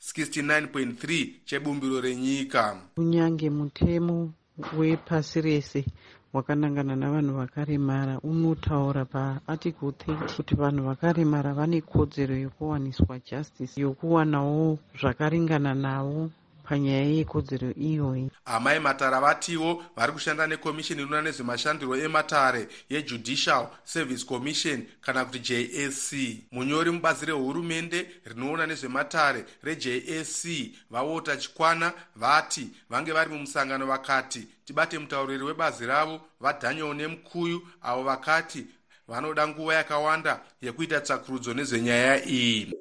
69.3 0.02 1.46
chebumbiro 1.46 2.02
renyika. 2.02 2.78
Kunyange 2.96 3.50
mutemo 3.50 4.34
wepasi 4.78 5.42
rese 5.42 5.86
wakanangana 6.34 6.96
navanhu 6.96 7.36
vakaremara 7.38 8.20
unotaura 8.20 9.06
paarticle 9.06 9.90
30 9.90 10.36
kuti 10.36 10.56
vanhu 10.56 10.84
vakaremara 10.84 11.54
vane 11.54 11.82
kodzero 11.82 12.36
yokuwaniswa 12.36 13.20
justice 13.20 13.82
yokuwanawo 13.82 14.80
zvakaringana 15.00 15.74
navo 15.74 16.32
panyaya 16.70 17.06
yekodzero 17.06 17.72
iyoyi. 17.72 18.32
Amai 18.46 18.80
matara 18.80 19.20
vatiwo 19.22 19.84
vari 19.96 20.12
kushanda 20.12 20.48
nekomishini 20.48 21.02
inoona 21.02 21.22
nezvemashandiro 21.22 21.96
ematare 21.98 22.68
yejudicial 22.90 23.68
service 23.84 24.26
commission 24.26 24.86
kana 25.02 25.26
kuti 25.26 25.40
jsc 25.40 26.14
munyori 26.52 26.92
mubazi 26.92 27.26
rehurumende 27.26 28.08
rinoona 28.26 28.68
nezvematare 28.68 29.46
rejsc 29.64 30.46
vawota 30.90 31.38
chikwana 31.38 31.94
vati 32.16 32.70
vange 32.90 33.12
vari 33.12 33.30
mumusangano 33.30 33.86
vakati 33.86 34.48
tibate 34.66 35.00
mutauriri 35.00 35.44
webazi 35.44 35.86
ravo 35.86 36.22
vadaniel 36.40 36.94
nemukuyu 36.94 37.68
avo 37.82 38.04
vakati 38.04 38.66
vanoda 39.08 39.48
nguva 39.48 39.76
yakawanda 39.76 40.40
yekuita 40.62 41.02
tsvakurudzo 41.02 41.54
nezvenyaya 41.54 42.26
iyi 42.26 42.74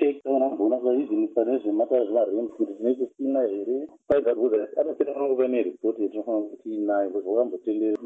check 0.00 0.22
taona 0.22 0.48
kuona 0.56 0.76
kwaizvinisa 0.76 1.44
nezvematara 1.44 2.04
zvemarent 2.04 2.50
kuti 2.50 2.72
tine 2.74 2.94
kusina 2.94 3.40
here. 3.40 3.88
Paivarwuza 4.08 4.68
anopera 4.80 5.14
kuva 5.14 5.48
neripoti 5.48 6.02
yatinofanira 6.02 6.50
kuti 6.50 6.74
inayo 6.74 7.10
bcause 7.10 7.28
wakambotendera 7.28 7.96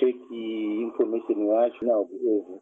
check 0.00 0.16
information 0.30 1.46
yacho 1.46 1.84
now 1.86 2.08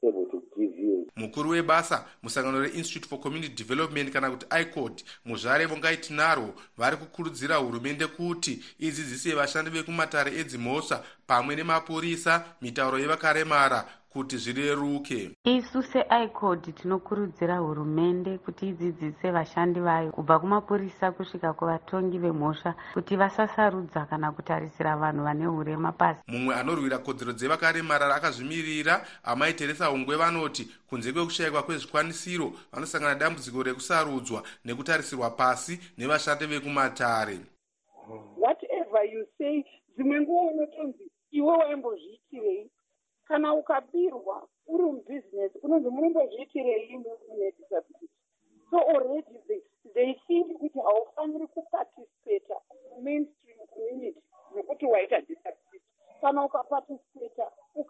able 0.03 0.27
to 0.31 0.43
give 0.57 0.83
you. 0.83 1.07
Mukuru 1.17 1.51
webasa 1.51 2.05
musangano 2.23 2.61
reinstitute 2.61 3.09
for 3.09 3.21
community 3.21 3.55
development 3.65 4.11
kana 4.11 4.31
kuti 4.31 4.47
icod 4.63 5.03
muzvare 5.25 5.67
vongaiti 5.67 6.13
narwo 6.15 6.49
vari 6.79 6.97
kukurudzira 6.97 7.57
hurumende 7.57 8.07
kuti 8.07 8.61
idzidzise 8.79 9.35
vashandi 9.35 9.71
vekumatare 9.71 10.31
edzimhosva 10.41 11.05
pamwe 11.27 11.57
nemapurisa 11.57 12.45
mitauro 12.63 12.99
yevakaremara 12.99 13.85
kuti 14.12 14.37
zvireruke. 14.37 15.31
Isu 15.45 15.83
seicod 15.83 16.75
tinokurudzira 16.75 17.59
hurumende 17.59 18.38
kuti 18.38 18.69
idzidzise 18.69 19.31
vashandi 19.31 19.81
vayo 19.81 20.12
kubva 20.12 20.38
kumapurisa 20.38 21.12
kusvika 21.12 21.52
kuvatongi 21.52 22.19
vemhosva 22.19 22.75
kuti 22.95 23.16
vasasarudza 23.16 24.07
kana 24.07 24.33
kutarisira 24.33 24.97
vanhu 24.97 25.25
vane 25.25 25.47
urema 25.47 25.92
pasi. 25.92 26.21
Mumwe 26.28 26.54
anorwira 26.54 26.99
kodzero 26.99 27.33
dzevakaremara 27.33 28.14
akazvimirira 28.14 29.04
amai 29.25 29.54
teresa 29.54 29.90
ungwe 29.90 30.16
vanoti 30.16 30.69
kunze 30.88 31.12
kwekushayikwa 31.12 31.62
kwezvikwanisiro 31.62 32.52
vanosangana 32.73 33.14
dambudziko 33.14 33.62
rekusarudzwa 33.62 34.42
nekutarisirwa 34.64 35.31
pasi 35.31 35.81
nevashandi 35.99 36.47
vekumatare. 36.47 37.38
Whatever 38.37 39.04
you 39.12 39.26
say 39.38 39.64
dzimwe 39.97 40.21
nguva 40.21 40.52
unotonzi 40.52 41.11
iwe 41.31 41.57
waimbozviitirei 41.57 42.71
kana 43.33 43.55
ukabirwa 43.55 44.49
uri 44.67 44.85
mubhizinesi 44.85 45.59
unonzi 45.62 45.89
munombozviitirei 45.91 46.97
mune 46.97 47.51
disability. 47.59 48.09
So 48.71 48.77
already 48.79 49.37
they, 49.49 49.61
they 49.95 50.15
think 50.27 50.59
kuti 50.59 50.79
haufaniri 50.81 51.47
kupatisipeta 51.47 52.57
mainstream 53.03 53.59
community 53.75 54.21
nekuti 54.55 54.87
waita 54.87 55.21
disability. 55.21 55.81
Kana 56.21 56.45
ukapatisipeta 56.45 57.12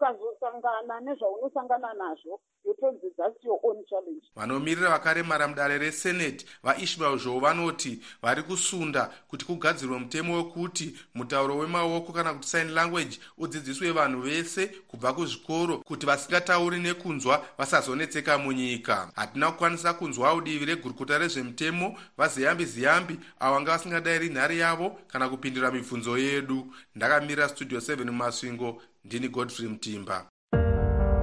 ukazosangana 0.03 0.99
nezvaunosangana 0.99 1.93
nazvo 1.93 2.39
yotonzi 2.65 3.09
thats 3.17 3.43
your 3.43 3.59
own 3.63 3.85
challenge. 3.89 4.25
Vanomirira 4.35 4.89
vakaremara 4.89 5.47
mudare 5.47 5.77
reseneti 5.77 6.45
vaishmael 6.63 7.17
zhou 7.17 7.39
vanoti 7.39 7.99
vari 8.21 8.43
kusunda 8.43 9.09
kuti 9.27 9.45
kugadzirwe 9.45 9.99
mutemo 9.99 10.37
wekuti 10.37 10.97
mutauro 11.15 11.57
wemaoko 11.57 12.13
kana 12.13 12.33
kuti 12.33 12.47
sign 12.47 12.69
language 12.73 13.19
udzidziswe 13.37 13.91
vanhu 13.91 14.21
vese 14.21 14.67
kubva 14.67 15.13
kuzvikoro 15.13 15.77
kuti 15.77 16.05
vasingatauri 16.05 16.79
nekunzwa 16.79 17.45
vasazonetseka 17.57 18.37
munyika. 18.37 19.11
Hatina 19.15 19.51
kukwanisa 19.51 19.93
kunzwawo 19.93 20.41
divi 20.41 20.65
regurukota 20.65 21.17
rezvemutemo 21.17 21.97
vaziyambi 22.17 22.65
ziyambi 22.65 23.19
avo 23.39 23.55
vanga 23.55 23.71
vasingadayiri 23.71 24.29
nhare 24.29 24.57
yavo 24.57 24.97
kana 25.07 25.29
kupindura 25.29 25.71
mibvunzo 25.71 26.17
yedu. 26.17 26.73
Ndakamirira 26.95 27.49
studio 27.49 27.79
7 27.79 28.05
mumasvingo 28.05 28.81
ndini 29.05 29.27
godfrey 29.29 29.67
mutimba 29.69 30.29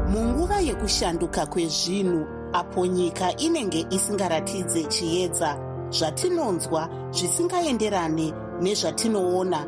munguva 0.09 0.61
yekushanduka 0.61 1.47
kwezvinhu 1.47 2.27
apo 2.53 2.87
nyika 2.87 3.37
inenge 3.37 3.87
isingaratidze 3.91 4.85
chiedza 4.85 5.51
zvatinonzwa 5.91 6.83
zvisingaenderane 7.11 8.33
nezvatinoona 8.63 9.61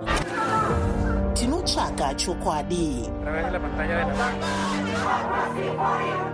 tinotsvaga 1.34 2.14
chokwadi. 2.14 3.10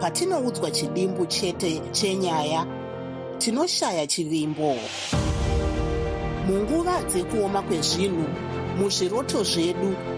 Patinoudzwa 0.00 0.70
chidimbu 0.70 1.26
chete 1.26 1.82
chenyaya 1.92 2.66
tinoshaya 3.38 4.06
chivimbo. 4.06 4.76
Munguva 6.46 7.02
dzekuoma 7.02 7.62
kwezvinhu 7.62 8.24
muzviroto 8.78 9.42
zvedu 9.44 10.17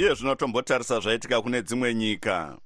iye 0.00 0.14
zvino 0.14 0.34
tombotarisa 0.34 1.00
zvaitika 1.00 1.42
kune 1.42 1.62
dzimwe 1.62 1.94
nyika. 1.94 2.56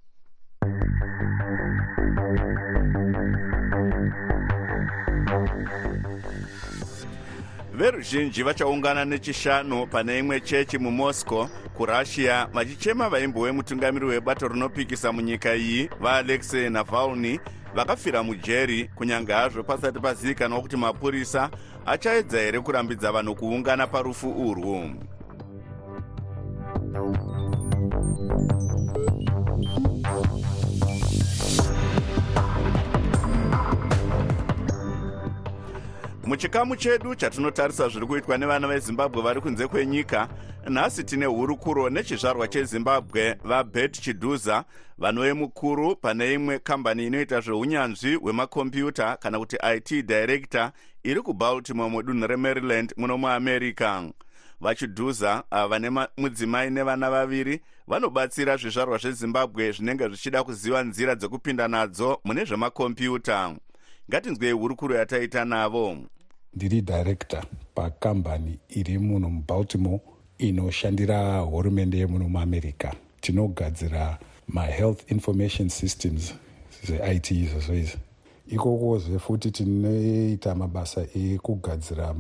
Veruzhinji 7.73 8.43
vachaungana 8.43 9.05
nechishanu 9.05 9.87
pane 9.87 10.19
imwe 10.19 10.41
chechi 10.41 10.79
mumoscow 10.79 11.49
kurussia. 11.77 12.49
Vachichema 12.53 13.09
vaimbo 13.09 13.41
wemutungamiri 13.41 14.07
webato 14.07 14.49
rinopikisa 14.49 15.13
munyika 15.13 15.55
iyi 15.57 15.91
vaalexei 16.01 16.71
navalny. 16.71 17.41
Vakafira 17.75 18.23
mujeri 18.23 18.91
kunyange 18.95 19.33
hazvo 19.33 19.63
pasati 19.63 20.01
pazivikanwa 20.01 20.61
kuti 20.61 20.77
mapurisa 20.77 21.51
achaedza 21.87 22.39
here 22.39 22.61
kurambidza 22.61 23.13
vanhu 23.13 23.35
kuungana 23.35 23.87
parufu 23.87 24.49
urwu 24.51 24.91
muchikamu 36.27 36.77
chedu 36.77 37.15
chatinotarisa 37.15 37.89
zviri 37.89 38.07
kuitwa 38.07 38.39
nevana 38.39 38.69
vezimbabwe 38.69 39.23
vari 39.23 39.41
kunze 39.41 39.67
kwenyika 39.67 40.29
nhasi 40.69 41.05
tine 41.05 41.27
hurukuro 41.27 41.91
nechizvarwa 41.91 42.49
chezimbabwe 42.49 43.37
vabet 43.45 44.01
chidhuza 44.01 44.65
vanove 44.99 45.33
mukuru 45.33 45.97
pane 45.97 46.35
imwe 46.35 46.59
kambani 46.59 47.07
inoita 47.07 47.41
zveunyanzvi 47.41 48.15
hwemakombiyuta 48.15 49.17
kana 49.17 49.39
kuti 49.39 49.57
it 49.77 50.07
director 50.07 50.73
iri 51.03 51.23
kubaltimore 51.23 51.91
mudunhu 51.91 52.27
remaryland 52.27 52.95
muno 52.97 53.19
muamerica 53.19 54.03
vachidhuza 54.61 55.43
vane 55.71 55.91
mudzimai 56.17 56.71
nevana 56.71 57.11
vaviri 57.11 57.61
vanobatsira 57.87 58.57
zvizvarwa 58.57 58.99
zvezimbabwe 58.99 59.73
zvinenge 59.73 60.09
zvichida 60.09 60.45
kuziva 60.45 60.83
nzira 60.83 61.15
dzekupinda 61.15 61.69
nadzo 61.69 62.21
mune 62.25 62.45
zvemakombiyuta. 62.45 63.57
Ngatinzwei 64.09 64.53
hurukuro 64.53 64.97
yataita 64.97 65.45
navo. 65.45 65.97
Ndiri 66.55 66.81
director 66.81 67.45
pakambani 67.75 68.59
iri 68.69 68.99
muno 68.99 69.31
mubaltimore 69.31 70.01
inoshandira 70.39 71.39
hurumende 71.39 71.99
yemuno 71.99 72.29
muamerica. 72.29 72.93
Tinogadzira 73.21 74.19
mahealth 74.49 75.11
information 75.11 75.69
systems 75.69 76.35
zeit 76.87 77.31
izvozvo 77.31 77.75
izvi 77.75 77.99
ikokozve 78.47 79.19
futi 79.19 79.51
tinoita 79.51 80.55
mabasa 80.55 81.07
ekugadzira 81.15 82.15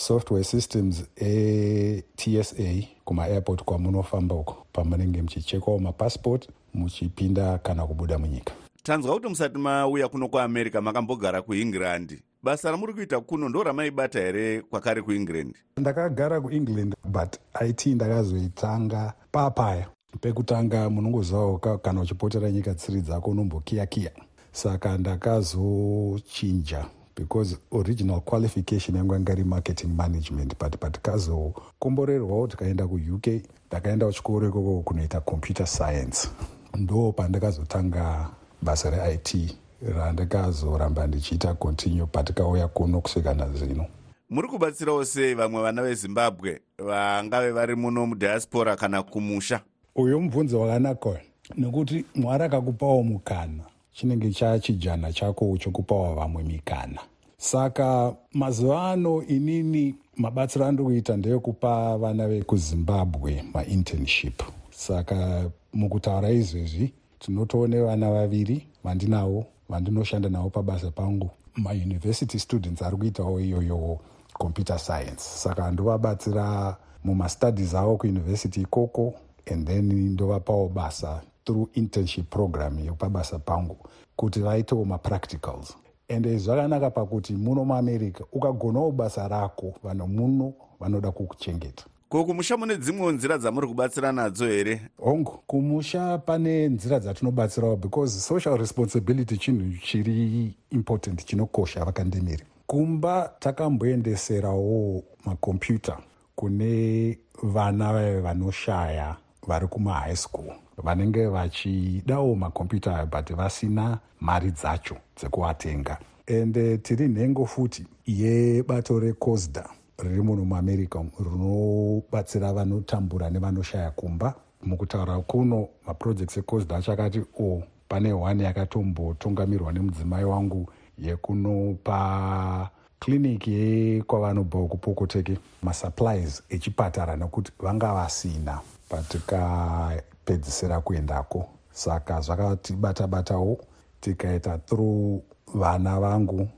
masoftware 0.00 0.44
systems 0.44 1.04
etsa 1.16 2.88
kumaairport 3.04 3.64
kwamunofamba 3.64 4.34
uko 4.34 4.66
pamunenge 4.72 5.22
muchichekwawo 5.22 5.78
mapassport 5.78 6.48
muchipinda 6.74 7.58
kana 7.58 7.86
kubuda 7.86 8.18
munyika. 8.18 8.52
Tanzwa 8.82 9.14
kuti 9.14 9.28
musati 9.28 9.58
mauya 9.58 10.08
kuno 10.08 10.28
kuamerica 10.28 10.80
makambogara 10.82 11.42
kuengland 11.42 12.18
basa 12.42 12.70
ramuri 12.70 12.94
kuita 12.94 13.20
kuno 13.20 13.48
ndo 13.48 13.62
ramaibata 13.62 14.20
here 14.20 14.60
kwakare 14.62 15.02
kuengland? 15.02 15.54
Ndakagara 15.76 16.40
kuengland 16.40 16.94
but 17.04 17.36
it 17.68 17.86
ndakazoitanga 17.86 19.12
papaya 19.32 19.86
pekutanga 20.20 20.90
munongozivawo 20.90 21.58
kana 21.58 22.00
uchipotera 22.00 22.50
nyika 22.50 22.74
tsiri 22.74 23.00
dzako 23.00 23.30
unombokiyakiya. 23.30 24.10
Saka 24.52 24.98
ndakazochinja 24.98 26.84
because 27.20 27.56
original 27.72 28.20
qualification 28.20 28.96
yangu 28.96 29.14
yanga 29.14 29.32
iri 29.32 29.44
marketing 29.44 29.88
management 29.96 30.54
but 30.58 30.76
patikazokomborerwawo 30.76 32.46
tikaenda 32.46 32.86
kuuk 32.86 33.26
ndakaenda 33.68 34.06
kuchikoro 34.06 34.48
ikoko 34.48 34.80
kunoita 34.82 35.20
computer 35.20 35.66
science. 35.66 36.28
Ndo 36.74 37.12
pandakazotanga 37.12 38.28
basa 38.62 38.90
reit 38.90 39.56
randikazoramba 39.96 41.06
ndichiita 41.06 41.54
continue 41.54 42.06
patikauya 42.06 42.68
kuno 42.68 43.00
kusvika 43.00 43.34
nazvino 43.34 43.86
muri 44.30 44.48
kubatsirawo 44.48 45.04
sei 45.04 45.34
vamwe 45.34 45.62
vana 45.62 45.82
vezimbabwe 45.82 46.60
vangave 46.78 47.50
vari 47.50 47.74
muno 47.76 48.06
mudiaspora 48.06 48.76
kana 48.76 49.02
kumusha? 49.02 49.60
Uyo 49.96 50.20
mubvunzo 50.20 50.60
wakanaka 50.60 51.20
nekuti 51.56 52.04
mwari 52.14 52.44
akakupawo 52.44 53.02
mukana. 53.02 53.64
Chinenge 53.92 54.30
chachijana 54.30 55.12
chako 55.12 55.56
chokupawo 55.58 56.14
vamwe 56.14 56.42
mikana 56.42 57.00
saka 57.40 58.16
mazuva 58.32 58.90
ano 58.90 59.22
inini 59.22 59.94
mabatsiro 60.16 60.66
andiri 60.66 60.84
kuita 60.84 61.16
ndeyekupa 61.16 61.98
vana 61.98 62.28
vekuzimbabwe 62.28 63.44
mainternship 63.54 64.42
saka 64.70 65.50
mukutaura 65.72 66.30
izvezvi 66.30 66.92
tinotoone 67.18 67.80
vana 67.80 68.10
vaviri 68.10 68.66
vandinavo 68.84 69.44
vandinoshanda 69.68 70.28
navo 70.28 70.50
pabasa 70.50 70.90
pangu. 70.90 71.30
Mauniversity 71.56 72.38
students 72.38 72.82
ari 72.82 72.96
kuitawo 72.96 73.40
iyoyo 73.40 73.98
computer 74.32 74.78
science. 74.78 75.20
Saka 75.20 75.70
ndovabatsira 75.70 76.76
mumastudies 77.04 77.74
avo 77.74 77.96
kuuniversity 77.96 78.60
ikoko 78.60 79.14
and 79.52 79.66
then 79.66 79.92
ndovapawo 79.92 80.68
basa 80.68 81.22
through 81.44 81.68
internship 81.74 82.30
program 82.30 82.78
yepabasa 82.78 83.38
pangu 83.38 83.76
kuti 84.16 84.40
vaitewo 84.40 84.84
mapracticals 84.84 85.76
ende 86.10 86.38
zvakanaka 86.38 86.90
pakuti 86.90 87.32
muno 87.32 87.64
muamerica 87.64 88.24
ukagonawo 88.32 88.90
basa 88.92 89.28
rako 89.28 89.74
vanhu 89.82 90.08
muno 90.08 90.52
vanoda 90.80 91.10
kukuchengeta. 91.10 91.84
Ko 92.08 92.24
kumusha 92.24 92.56
mune 92.56 92.76
dzimwewo 92.76 93.12
nzira 93.12 93.38
dzamuri 93.38 93.66
kubatsira 93.66 94.12
nadzo 94.12 94.46
here? 94.46 94.80
Hongu 94.98 95.42
kumusha 95.46 96.18
pane 96.18 96.68
nzira 96.68 96.98
dzatinobatsirawo 97.00 97.76
because 97.76 98.20
social 98.20 98.58
responsibility 98.58 99.36
chinhu 99.36 99.78
chiri 99.82 100.54
important 100.70 101.24
chinokosha 101.24 101.84
vakandemiri 101.84 102.44
kumba 102.66 103.32
takamboendeserawo 103.38 105.02
makombiyuta 105.24 105.98
kune 106.34 107.18
vana 107.42 107.92
vaive 107.92 108.20
vanoshaya 108.20 109.16
vari 109.46 109.66
kumahigh 109.66 110.16
school 110.16 110.52
vanenge 110.82 111.26
vachidawo 111.26 112.34
makombiyuta 112.34 112.96
ayo 112.96 113.06
but 113.06 113.32
vasina 113.32 113.98
mari 114.20 114.50
dzacho 114.50 114.96
dzekuatenga. 115.16 115.98
Ende 116.26 116.78
tiri 116.78 117.08
nhengo 117.08 117.46
futi 117.46 117.86
yebato 118.06 118.98
recosda 119.00 119.68
riri 119.98 120.22
muno 120.22 120.44
muamerica 120.44 121.04
rinobatsira 121.18 122.52
vanotambura 122.52 123.30
nevanoshaya 123.30 123.90
kumba. 123.90 124.34
Mukutaura 124.62 125.18
kuno 125.20 125.68
maprojects 125.86 126.36
ecosda 126.36 126.76
achakati 126.76 127.22
o 127.40 127.62
pane 127.88 128.12
one 128.12 128.44
yakatombotungamirwa 128.44 129.72
nemudzimai 129.72 130.24
wangu 130.24 130.68
yekunopa 130.98 132.70
kliniki 133.00 133.52
yekwavanobva 133.52 134.68
kupokoteke 134.68 135.38
masupplies 135.62 136.42
echipatara 136.50 137.16
nekuti 137.16 137.52
vanga 137.58 137.94
vasina 137.94 138.60
patikapedzisira 138.90 140.80
kuendako. 140.80 141.48
Saka 141.72 142.20
zvakatibata-batawo 142.20 143.64
tikaita 144.00 144.58
through 144.58 145.22
vana 145.54 146.00
vangu 146.00 146.48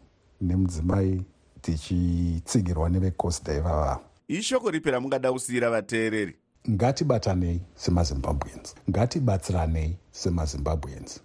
nemudzimai 0.40 1.22
tichitsigirwa 1.60 2.88
nevecosda 2.88 3.54
ivava 3.54 4.00
ishoko 4.28 4.70
ripi 4.70 4.90
ramungada 4.90 5.32
kusiyira 5.32 5.70
vateereri? 5.70 6.36
Ngatibatanei 6.70 7.60
semazimbabweans. 7.74 8.74
Ngatibatsiranei 8.90 9.96
semazimbabweans. 10.10 11.20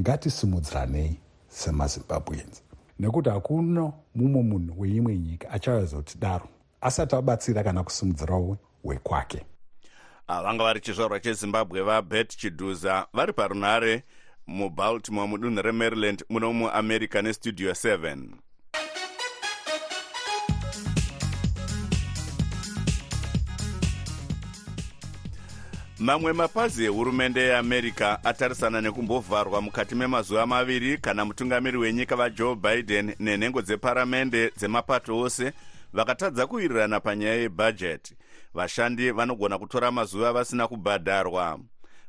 Ngatisimudziranei 0.00 1.20
semazimbabweans. 1.48 2.62
Nekuti 2.98 3.30
hakuna 3.30 3.92
mumwe 4.14 4.42
munhu 4.42 4.80
weimwe 4.80 5.18
nyika 5.18 5.50
achazotidaro 5.50 6.48
asati 6.80 7.16
abatsira 7.16 7.62
kana 7.62 7.82
kusimudzirawo 7.82 8.56
wekwake 8.84 9.44
vanga 10.28 10.64
vari 10.64 10.80
chizvarwa 10.80 11.20
chezimbabwe 11.20 11.82
vabet 11.82 12.36
chidhuza 12.36 13.06
vari 13.12 13.32
parunhare 13.32 14.02
mubaltimore 14.46 15.28
mudunhu 15.28 15.62
remaryland 15.62 16.24
muno 16.28 16.52
muamerica 16.52 17.22
nestudio 17.22 17.70
7 17.70 18.16
mamwe 25.98 26.32
mapazi 26.32 26.84
ehurumende 26.84 27.40
yeamerica 27.40 28.18
atarisana 28.24 28.80
nekumbovharwa 28.80 29.62
mukati 29.62 29.94
memazuva 29.94 30.46
maviri 30.46 30.98
kana 30.98 31.24
mutungamiri 31.24 31.78
wenyika 31.78 32.16
vajoe 32.16 32.54
biden 32.54 33.14
nenhengo 33.18 33.62
dzeparamende 33.62 34.52
dzemapato 34.56 35.18
ose 35.18 35.52
vakatadza 35.92 36.46
kuwirirana 36.46 37.00
panyaya 37.00 37.34
yebhajeti 37.34 38.16
vashandi 38.54 39.10
vanogona 39.10 39.58
kutora 39.58 39.90
mazuva 39.90 40.32
vasina 40.32 40.68
kubhadharwa. 40.68 41.60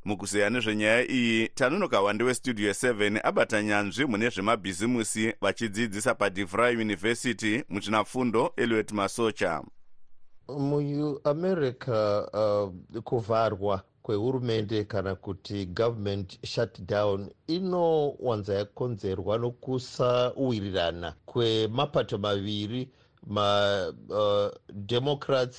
Mukuzeya 0.05 0.49
nezvenyaya 0.49 1.11
iyi 1.11 1.47
tanonoka 1.47 2.01
wande 2.01 2.23
westudio 2.23 2.71
7 2.71 3.19
abata 3.23 3.63
nyanzvi 3.63 4.05
mune 4.05 4.29
zvemabhizimusi 4.29 5.33
vachidzidzisa 5.41 6.15
padivry 6.15 6.75
university 6.75 7.63
muchinapfundo 7.69 8.53
eliot 8.57 8.91
masocha. 8.91 9.63
Muamerica 10.47 12.27
uh, 12.33 13.01
kuvharwa 13.01 13.83
kwehurumende 14.01 14.83
kana 14.83 15.15
kuti 15.15 15.65
government 15.65 16.45
shutdown 16.45 17.29
inowanza 17.47 18.53
yakonzerwa 18.53 19.37
nokusauwirirana 19.37 21.13
kwemapato 21.25 22.17
maviri 22.17 22.89
mademocrats 23.27 24.83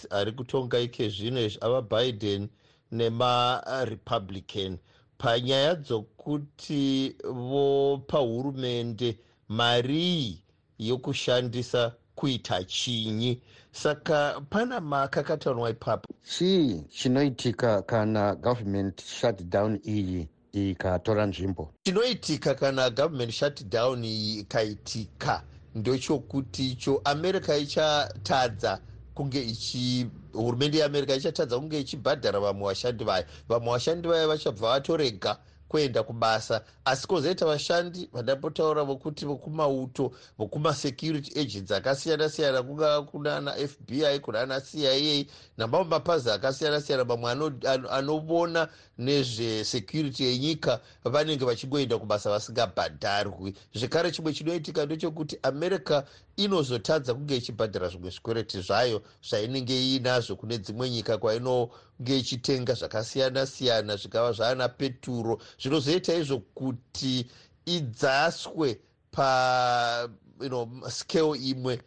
uh, 0.05 0.12
ari 0.18 0.33
kutonga 0.33 0.79
ike 0.79 1.09
zvino 1.09 1.40
izvi 1.40 1.59
avabiden 1.61 2.49
nemarepublican 2.92 4.79
panyaya 5.18 5.75
dzokuti 5.75 7.16
vopa 7.23 8.18
hurumende 8.18 9.18
marii 9.49 10.42
yokushandisa 10.79 11.92
kuita 12.14 12.64
chinyi. 12.64 13.42
Saka 13.73 14.40
pana 14.51 14.81
makakatanwa 14.81 15.70
ipapo. 15.70 16.14
Chii 16.25 16.85
chinoitika 16.88 17.83
kana 17.83 18.35
government 18.35 19.03
shutdown 19.05 19.81
iyi 19.85 20.29
ikatora 20.53 21.27
nzvimbo? 21.27 21.75
Chinoitika 21.85 22.55
kana 22.55 22.90
government 22.90 23.31
shutdown 23.33 24.05
iyi 24.05 24.38
ikaitika 24.40 25.42
ndochokuti 25.74 26.70
icho 26.70 27.00
america 27.04 27.56
ichatadza 27.59 28.80
kunge 29.14 29.42
ichi 29.42 30.06
hurumende 30.33 30.78
yeamerica 30.78 31.14
ichatadza 31.16 31.59
kunge 31.59 31.80
ichibhadhara 31.80 32.40
vamwe 32.40 32.66
vashandi 32.68 33.04
vayo. 33.04 33.24
Vamwe 33.48 33.70
vashandi 33.72 34.09
vayo 34.09 34.28
vachabva 34.28 34.68
vatorega 34.70 35.38
kuenda 35.70 36.02
kubasa. 36.02 36.64
Asi 36.85 37.06
kwozoita 37.06 37.46
vashandi 37.46 38.09
vandambotaura 38.12 38.85
vokuti 38.85 39.26
vokumauto 39.26 40.12
vokumasecurity 40.38 41.40
agents 41.40 41.70
akasiyana 41.70 42.28
siyana 42.28 42.62
kungava 42.62 43.02
kunana 43.02 43.52
fbi 43.52 44.18
kunana 44.20 44.61
cia 44.61 45.24
namamwe 45.59 45.88
mapazi 45.88 46.30
akasiyana 46.30 46.80
siyana 46.80 47.04
mamwe 47.04 47.52
anovona 47.90 48.68
nezvesecurity 48.98 50.24
yenyika 50.24 50.80
vanenge 51.04 51.44
vachingoenda 51.44 51.98
kubasa 51.98 52.30
vasingabhadharwi. 52.30 53.54
Zvekare 53.74 54.11
chimwe 54.11 54.33
chinoitika 54.33 54.87
ndechekuti 54.87 55.38
america 55.42 56.02
inozotadza 56.44 57.14
kunge 57.14 57.37
ichibhadhara 57.37 57.88
zvimwe 57.88 58.11
zvikwereti 58.11 58.61
zvayo 58.61 59.03
zvainenge 59.29 59.74
iinazvo 59.74 60.37
kune 60.37 60.59
dzimwe 60.59 60.90
nyika 60.90 61.18
kwainonge 61.18 62.18
ichitenga 62.18 62.74
zvakasiyana 62.74 63.46
siyana 63.46 63.96
zvikava 63.96 64.33
zvaana 64.33 64.68
peturo. 64.68 65.38
Zvinozoita 65.61 66.14
izvo 66.14 66.38
kuti 66.55 67.26
idzaswe 67.66 68.79
pa 69.11 70.09
you 70.40 70.48
know, 70.48 70.68
scale 70.88 71.38
imwe 71.38 71.81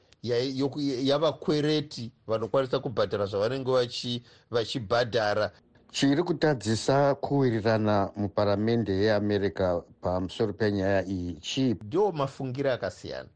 yavakwereti 1.04 2.12
vanokwanisa 2.28 2.80
kubhadhara 2.80 3.26
zvavanenge 3.26 4.22
vachibhadhara. 4.52 5.52
Chiri 5.92 6.24
kutadzisa 6.24 7.16
kuwirirana 7.16 8.12
muparamende 8.16 8.94
yeamerica 8.94 9.82
pamusoro 10.02 10.54
penyaya 10.54 11.06
iyi 11.06 11.34
chii? 11.42 11.76
Ndo 11.84 12.12
mafungiro 12.12 12.72
akasiyana 12.74 13.30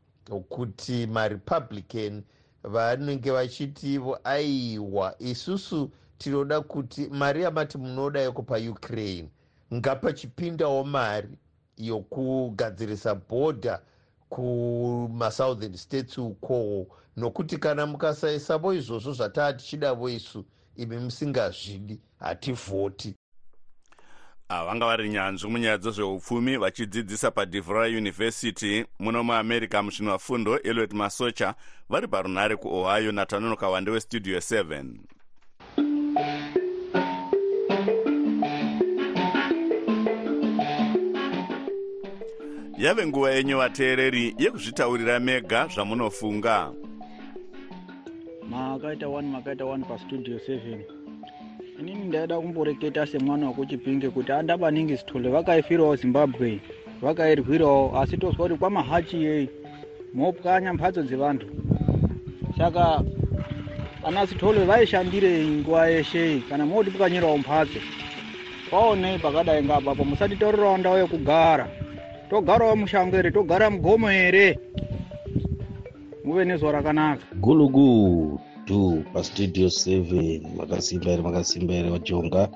kuti 0.49 1.07
marepublican 1.07 2.23
vanenge 2.63 3.31
vachitivo 3.31 4.19
aiwa 4.23 5.15
isusu 5.19 5.91
tinoda 6.17 6.61
kuti 6.61 7.07
mari 7.07 7.43
yamati 7.43 7.77
munoda 7.77 8.19
yeko 8.21 8.41
paukraine 8.43 9.29
ngapachipindawo 9.73 10.83
mari 10.83 11.29
yokugadzirisa 11.77 13.15
bhodha 13.15 13.81
kumasouthern 14.29 15.77
states 15.77 16.17
ukowo 16.17 16.87
nokuti 17.17 17.57
kana 17.57 17.85
mukasaisavo 17.85 18.73
izvozvo 18.73 19.13
zvataa 19.13 19.53
tichidavo 19.53 20.09
isu 20.09 20.45
imi 20.75 20.97
musingazvidi 20.97 21.99
hativhoti 22.19 23.15
vanga 24.49 24.86
vari 24.86 25.10
nyanzvi 25.10 25.49
munyaya 25.49 25.77
dzezveupfumi 25.77 26.57
vachidzidzisa 26.57 27.31
padevry 27.31 27.97
university 27.97 28.86
muno 28.99 29.23
muamerica 29.23 29.83
musvino 29.83 30.19
fundo 30.19 30.60
eliot 30.60 30.93
masocha 30.93 31.55
vari 31.89 32.07
parunhare 32.07 32.55
kuohio 32.55 33.12
natanonoka 33.12 33.69
wande 33.69 33.91
westudio 33.91 34.38
7 34.38 34.86
yave 42.77 43.07
nguva 43.07 43.31
yenyu 43.31 43.57
vateereri 43.57 44.36
yekuzvitaurira 44.38 45.19
mega 45.19 45.67
zvamunofunga. 45.67 46.73
Makaita 48.49 49.05
1 49.05 49.21
makaita 49.21 49.63
1 49.63 49.83
pastudio 49.83 50.38
7 50.38 50.96
inini 51.79 52.05
ndaida 52.05 52.39
kumboreketa 52.39 53.05
semwana 53.05 53.47
wekuchipinge 53.47 54.09
kuti 54.09 54.31
andabaningi 54.31 54.95
zitole 54.95 55.29
vakaifirawo 55.29 55.95
zimbabwe 55.95 56.59
vakairwirawo 57.01 57.99
asi 57.99 58.17
tozwa 58.17 58.47
kuti 58.47 58.59
kwamahachi 58.59 59.23
yei 59.23 59.49
mopwanya 60.13 60.73
mbatso 60.73 61.01
dzevantu. 61.03 61.47
Saka 62.57 63.03
ana 64.03 64.25
zitole 64.25 64.65
vaishandirei 64.65 65.47
nguva 65.47 65.87
yeshe 65.87 66.41
kana 66.49 66.65
moti 66.65 66.91
pukanyirawo 66.91 67.37
mbatso 67.37 67.79
kwaonei 68.69 69.19
pakadai 69.19 69.63
ngapapo 69.63 70.05
musatitaurirawo 70.05 70.77
ndau 70.77 70.97
yekugara. 70.97 71.67
Togarawo 72.29 72.75
mushango 72.75 73.15
here 73.15 73.31
togara 73.31 73.69
mugomo 73.69 74.07
here 74.09 74.59
muve 76.23 76.45
nezuva 76.45 76.71
rakanaka 76.71 77.23
gulugudu 78.67 79.03
pastudio 79.13 79.67
7 79.67 80.41
makasimba 80.58 81.12
here 81.12 81.21
makasimba 81.21 81.73
here 81.73 81.89
vajonga. 81.89 82.49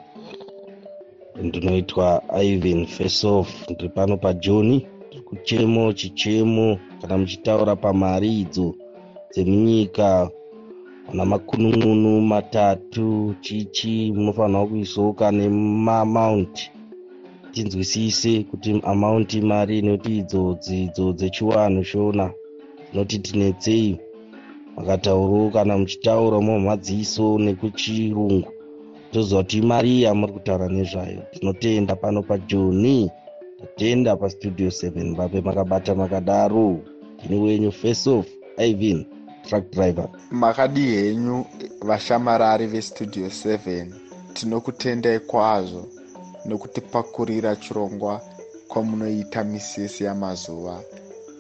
Ndinoitwa 1.44 2.24
ivan 2.44 2.86
faceoff 2.86 3.70
ndiri 3.70 3.90
pano 3.90 4.18
pajoni 4.18 4.88
tiri 5.10 5.22
kuchemo 5.24 5.94
chichemo 5.94 6.80
kana 7.02 7.18
muchitaura 7.18 7.76
pamari 7.76 8.40
idzo 8.42 8.76
dzemunyika. 9.32 10.30
Ana 11.12 11.26
makunun'unu 11.26 12.22
matatu 12.22 13.36
chichi 13.42 14.12
munofanirwa 14.12 14.68
kuisawo 14.68 15.14
kane 15.14 15.50
maamaunti 15.50 16.72
tinzwisise 17.52 18.44
kuti 18.44 18.82
amaunti 18.84 19.42
mari 19.42 19.82
nekuti 19.82 20.18
idzo 20.18 20.58
dzidzo 20.60 21.14
dzechiwanhu 21.14 21.84
shona. 21.84 22.34
Dzinoti 22.92 23.20
tinetsei 23.20 24.00
makataurawo 24.82 25.50
kana 25.52 25.78
muchitaura 25.78 26.42
mumadziso 26.42 27.38
nekuchirungu. 27.40 28.50
Toziva 29.12 29.44
kuti 29.44 29.58
imari 29.58 30.02
yamuri 30.04 30.34
kutaura 30.34 30.68
nezvayo 30.70 31.22
tinotenda 31.32 31.96
pano 31.96 32.24
pajoni. 32.24 33.12
Tatenda 33.60 34.16
pastudio 34.16 34.70
7 34.70 35.16
vape 35.16 35.42
makabata 35.42 35.96
makadaro. 35.96 36.80
Ndini 37.26 37.42
wenyu 37.44 37.72
faceoff 37.72 38.28
ivan 38.58 39.06
truck 39.48 39.72
driver. 39.72 40.10
Makadi 40.32 40.82
henyu 40.82 41.46
vashamarari 41.82 42.68
vestudio 42.68 43.28
7 43.28 43.86
tinokutendai 44.34 45.20
kwazvo 45.20 45.86
nekutipakurira 46.46 47.56
chirongwa 47.56 48.22
kwamunoita 48.68 49.44
misisi 49.44 50.04
yamazuva. 50.04 50.82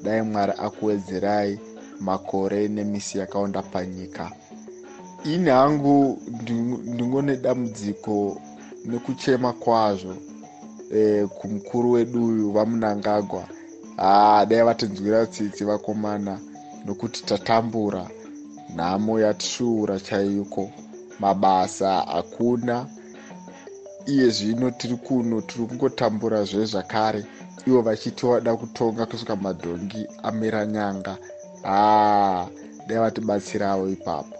Dai 0.03 0.21
mwari 0.21 0.53
akuwedzerai 0.57 1.59
makore 2.01 2.67
nemisi 2.67 3.17
yakaonda 3.17 3.61
panyika. 3.61 4.31
Ini 5.25 5.49
hangu 5.49 6.21
ndingone 6.93 7.35
dambudziko 7.37 8.41
nekuchema 8.85 9.53
kwazvo 9.53 10.15
e, 10.95 11.27
kumukuru 11.27 11.91
wedu 11.91 12.25
uyu 12.25 12.51
vamunangagwa. 12.51 13.43
Haa 13.97 14.45
dai 14.45 14.63
vatinzwira 14.63 15.25
tsitsi 15.25 15.63
vakomana 15.63 16.39
nokuti 16.85 17.23
tatambura 17.23 18.07
nhamo 18.75 19.19
yatisvuura 19.19 19.99
chaiko 19.99 20.71
mabasa 21.19 21.91
hakuna. 22.01 22.85
Iye 24.05 24.29
zvino 24.29 24.71
tiri 24.71 24.95
kuno 24.95 25.41
tiri 25.41 25.65
kungotambura 25.65 26.43
zve 26.43 26.65
zvakare. 26.65 27.25
Ivo 27.67 27.81
vachiti 27.81 28.25
vada 28.25 28.55
kutonga 28.55 29.05
kusvika 29.05 29.35
madhongi 29.35 30.07
amira 30.23 30.65
nyanga 30.65 31.17
haa 31.63 32.47
dai 32.87 32.97
vatibatsirawo 32.99 33.89
ipapo. 33.89 34.35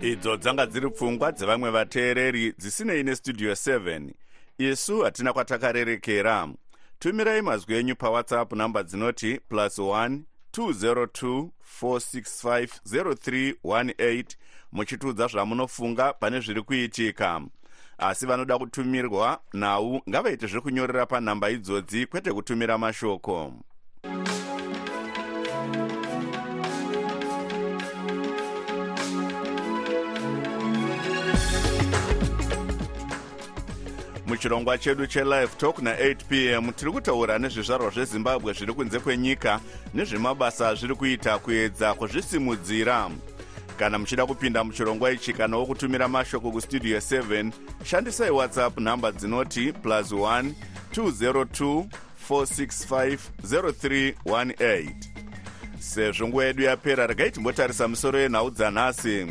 Idzo 0.00 0.36
dzanga 0.36 0.66
dziri 0.66 0.90
pfungwa 0.90 1.32
dzevamwe 1.32 1.70
vateereri 1.70 2.52
dzisinei 2.52 3.02
nestudio 3.02 3.52
7 3.52 4.10
isu 4.58 5.00
hatina 5.00 5.32
kwatakarerekera. 5.32 6.48
Tumirai 6.98 7.42
mazwi 7.42 7.74
enyu 7.74 7.96
pawhatsapp 7.96 8.52
namba 8.52 8.82
dzinoti 8.82 9.40
plus 9.48 9.78
1 9.78 10.18
202 10.52 11.48
465 11.82 12.68
0318 12.86 14.24
muchitiudza 14.72 15.26
zvamunofunga 15.26 16.12
pane 16.12 16.40
zviri 16.40 16.62
kuitika. 16.62 17.40
Asi 17.98 18.26
vanoda 18.26 18.58
kutumirwa 18.58 19.40
nhau 19.54 20.02
ngavaite 20.08 20.46
zvekunyorera 20.46 21.06
panhamba 21.06 21.50
idzodzi 21.50 22.06
kwete 22.06 22.32
kutumira 22.32 22.78
mashoko 22.78 23.52
muchirongwa 34.34 34.78
chedu 34.78 35.06
chelive 35.06 35.56
talk 35.58 35.78
na8 35.78 36.16
p 36.28 36.48
m 36.48 36.72
tiri 36.72 36.92
kutaura 36.92 37.38
nezvizvarwa 37.38 37.90
zvezimbabwe 37.90 38.52
zviri 38.52 38.72
kunze 38.72 38.98
kwenyika 38.98 39.60
nezvemabasa 39.94 40.74
zviri 40.74 40.94
kuita 40.94 41.38
kuedza 41.38 41.94
kuzvisimudzira. 41.94 43.10
Kana 43.78 43.98
muchida 43.98 44.26
kupinda 44.26 44.64
muchirongwa 44.64 45.10
ichi 45.10 45.32
kana 45.32 45.56
wokutumira 45.56 46.08
mashoko 46.08 46.50
kustudio 46.50 46.98
7 46.98 47.52
shandisai 47.84 48.30
whatsapp 48.30 48.78
nhamba 48.78 49.12
dzinoti 49.12 49.72
plus 49.72 50.12
1 50.12 50.52
202 50.96 51.84
465 52.30 53.18
0318 53.42 54.90
sezvo 55.78 56.28
nguva 56.28 56.44
yedu 56.44 56.62
yapera 56.62 57.06
regai 57.06 57.30
timbotarisa 57.30 57.88
misoro 57.88 58.18
yenhau 58.18 58.50
dzanhasi 58.50 59.26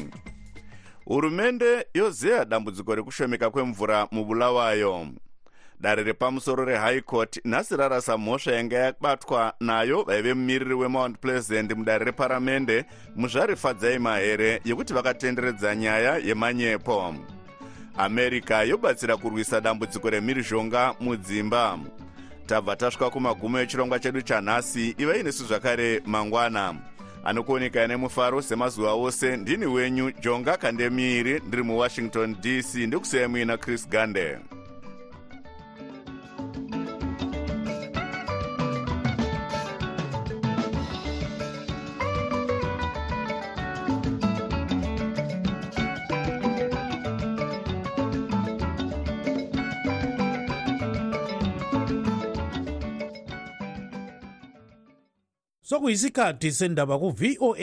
hurumende 1.06 1.86
yozeya 1.94 2.46
dambudziko 2.46 2.96
rekushomeka 2.96 3.50
kwemvura 3.50 4.08
mubulawayo. 4.12 5.08
Dare 5.80 6.04
repamusoro 6.04 6.66
rehigh 6.66 7.02
court 7.02 7.40
nhasi 7.46 7.76
rarasa 7.76 8.18
mhosva 8.18 8.52
yanga 8.52 8.78
yabatwa 8.78 9.54
nayo 9.60 10.04
vaive 10.04 10.34
mumiriri 10.34 10.74
wemount 10.74 11.18
pleasant 11.20 11.72
mudare 11.72 12.06
reparamende 12.06 12.86
muzvarifadzai 13.16 14.00
mahere 14.00 14.62
yekuti 14.66 14.94
vakatenderedza 14.94 15.76
nyaya 15.76 16.18
yemanyepo. 16.18 17.16
America 17.98 18.66
yobatsira 18.68 19.18
kurwisa 19.18 19.62
dambudziko 19.62 20.10
remhirizhonga 20.10 20.96
mudzimba. 21.00 21.80
Tabva 22.46 22.76
tasvika 22.76 23.10
kumagumo 23.10 23.60
echirongwa 23.60 24.00
chedu 24.00 24.22
chanhasi 24.22 24.96
ivai 24.98 25.24
nesu 25.24 25.46
zvakare 25.46 26.02
mangwana 26.06 26.76
anokuonekai 27.24 27.88
nemufaro 27.88 28.42
semazuva 28.42 28.94
ose. 28.94 29.38
Ndini 29.38 29.66
wenyu 29.66 30.12
jonga 30.22 30.58
kandemiiri 30.58 31.42
ndiri 31.48 31.64
muwashington 31.64 32.36
dc 32.42 32.76
ndikusiyai 32.76 33.28
muina 33.28 33.58
chris 33.58 33.90
gande 33.90 34.38
sokuyisikhathi 55.74 56.52
sendaba 56.52 57.00
ku-voa 57.02 57.58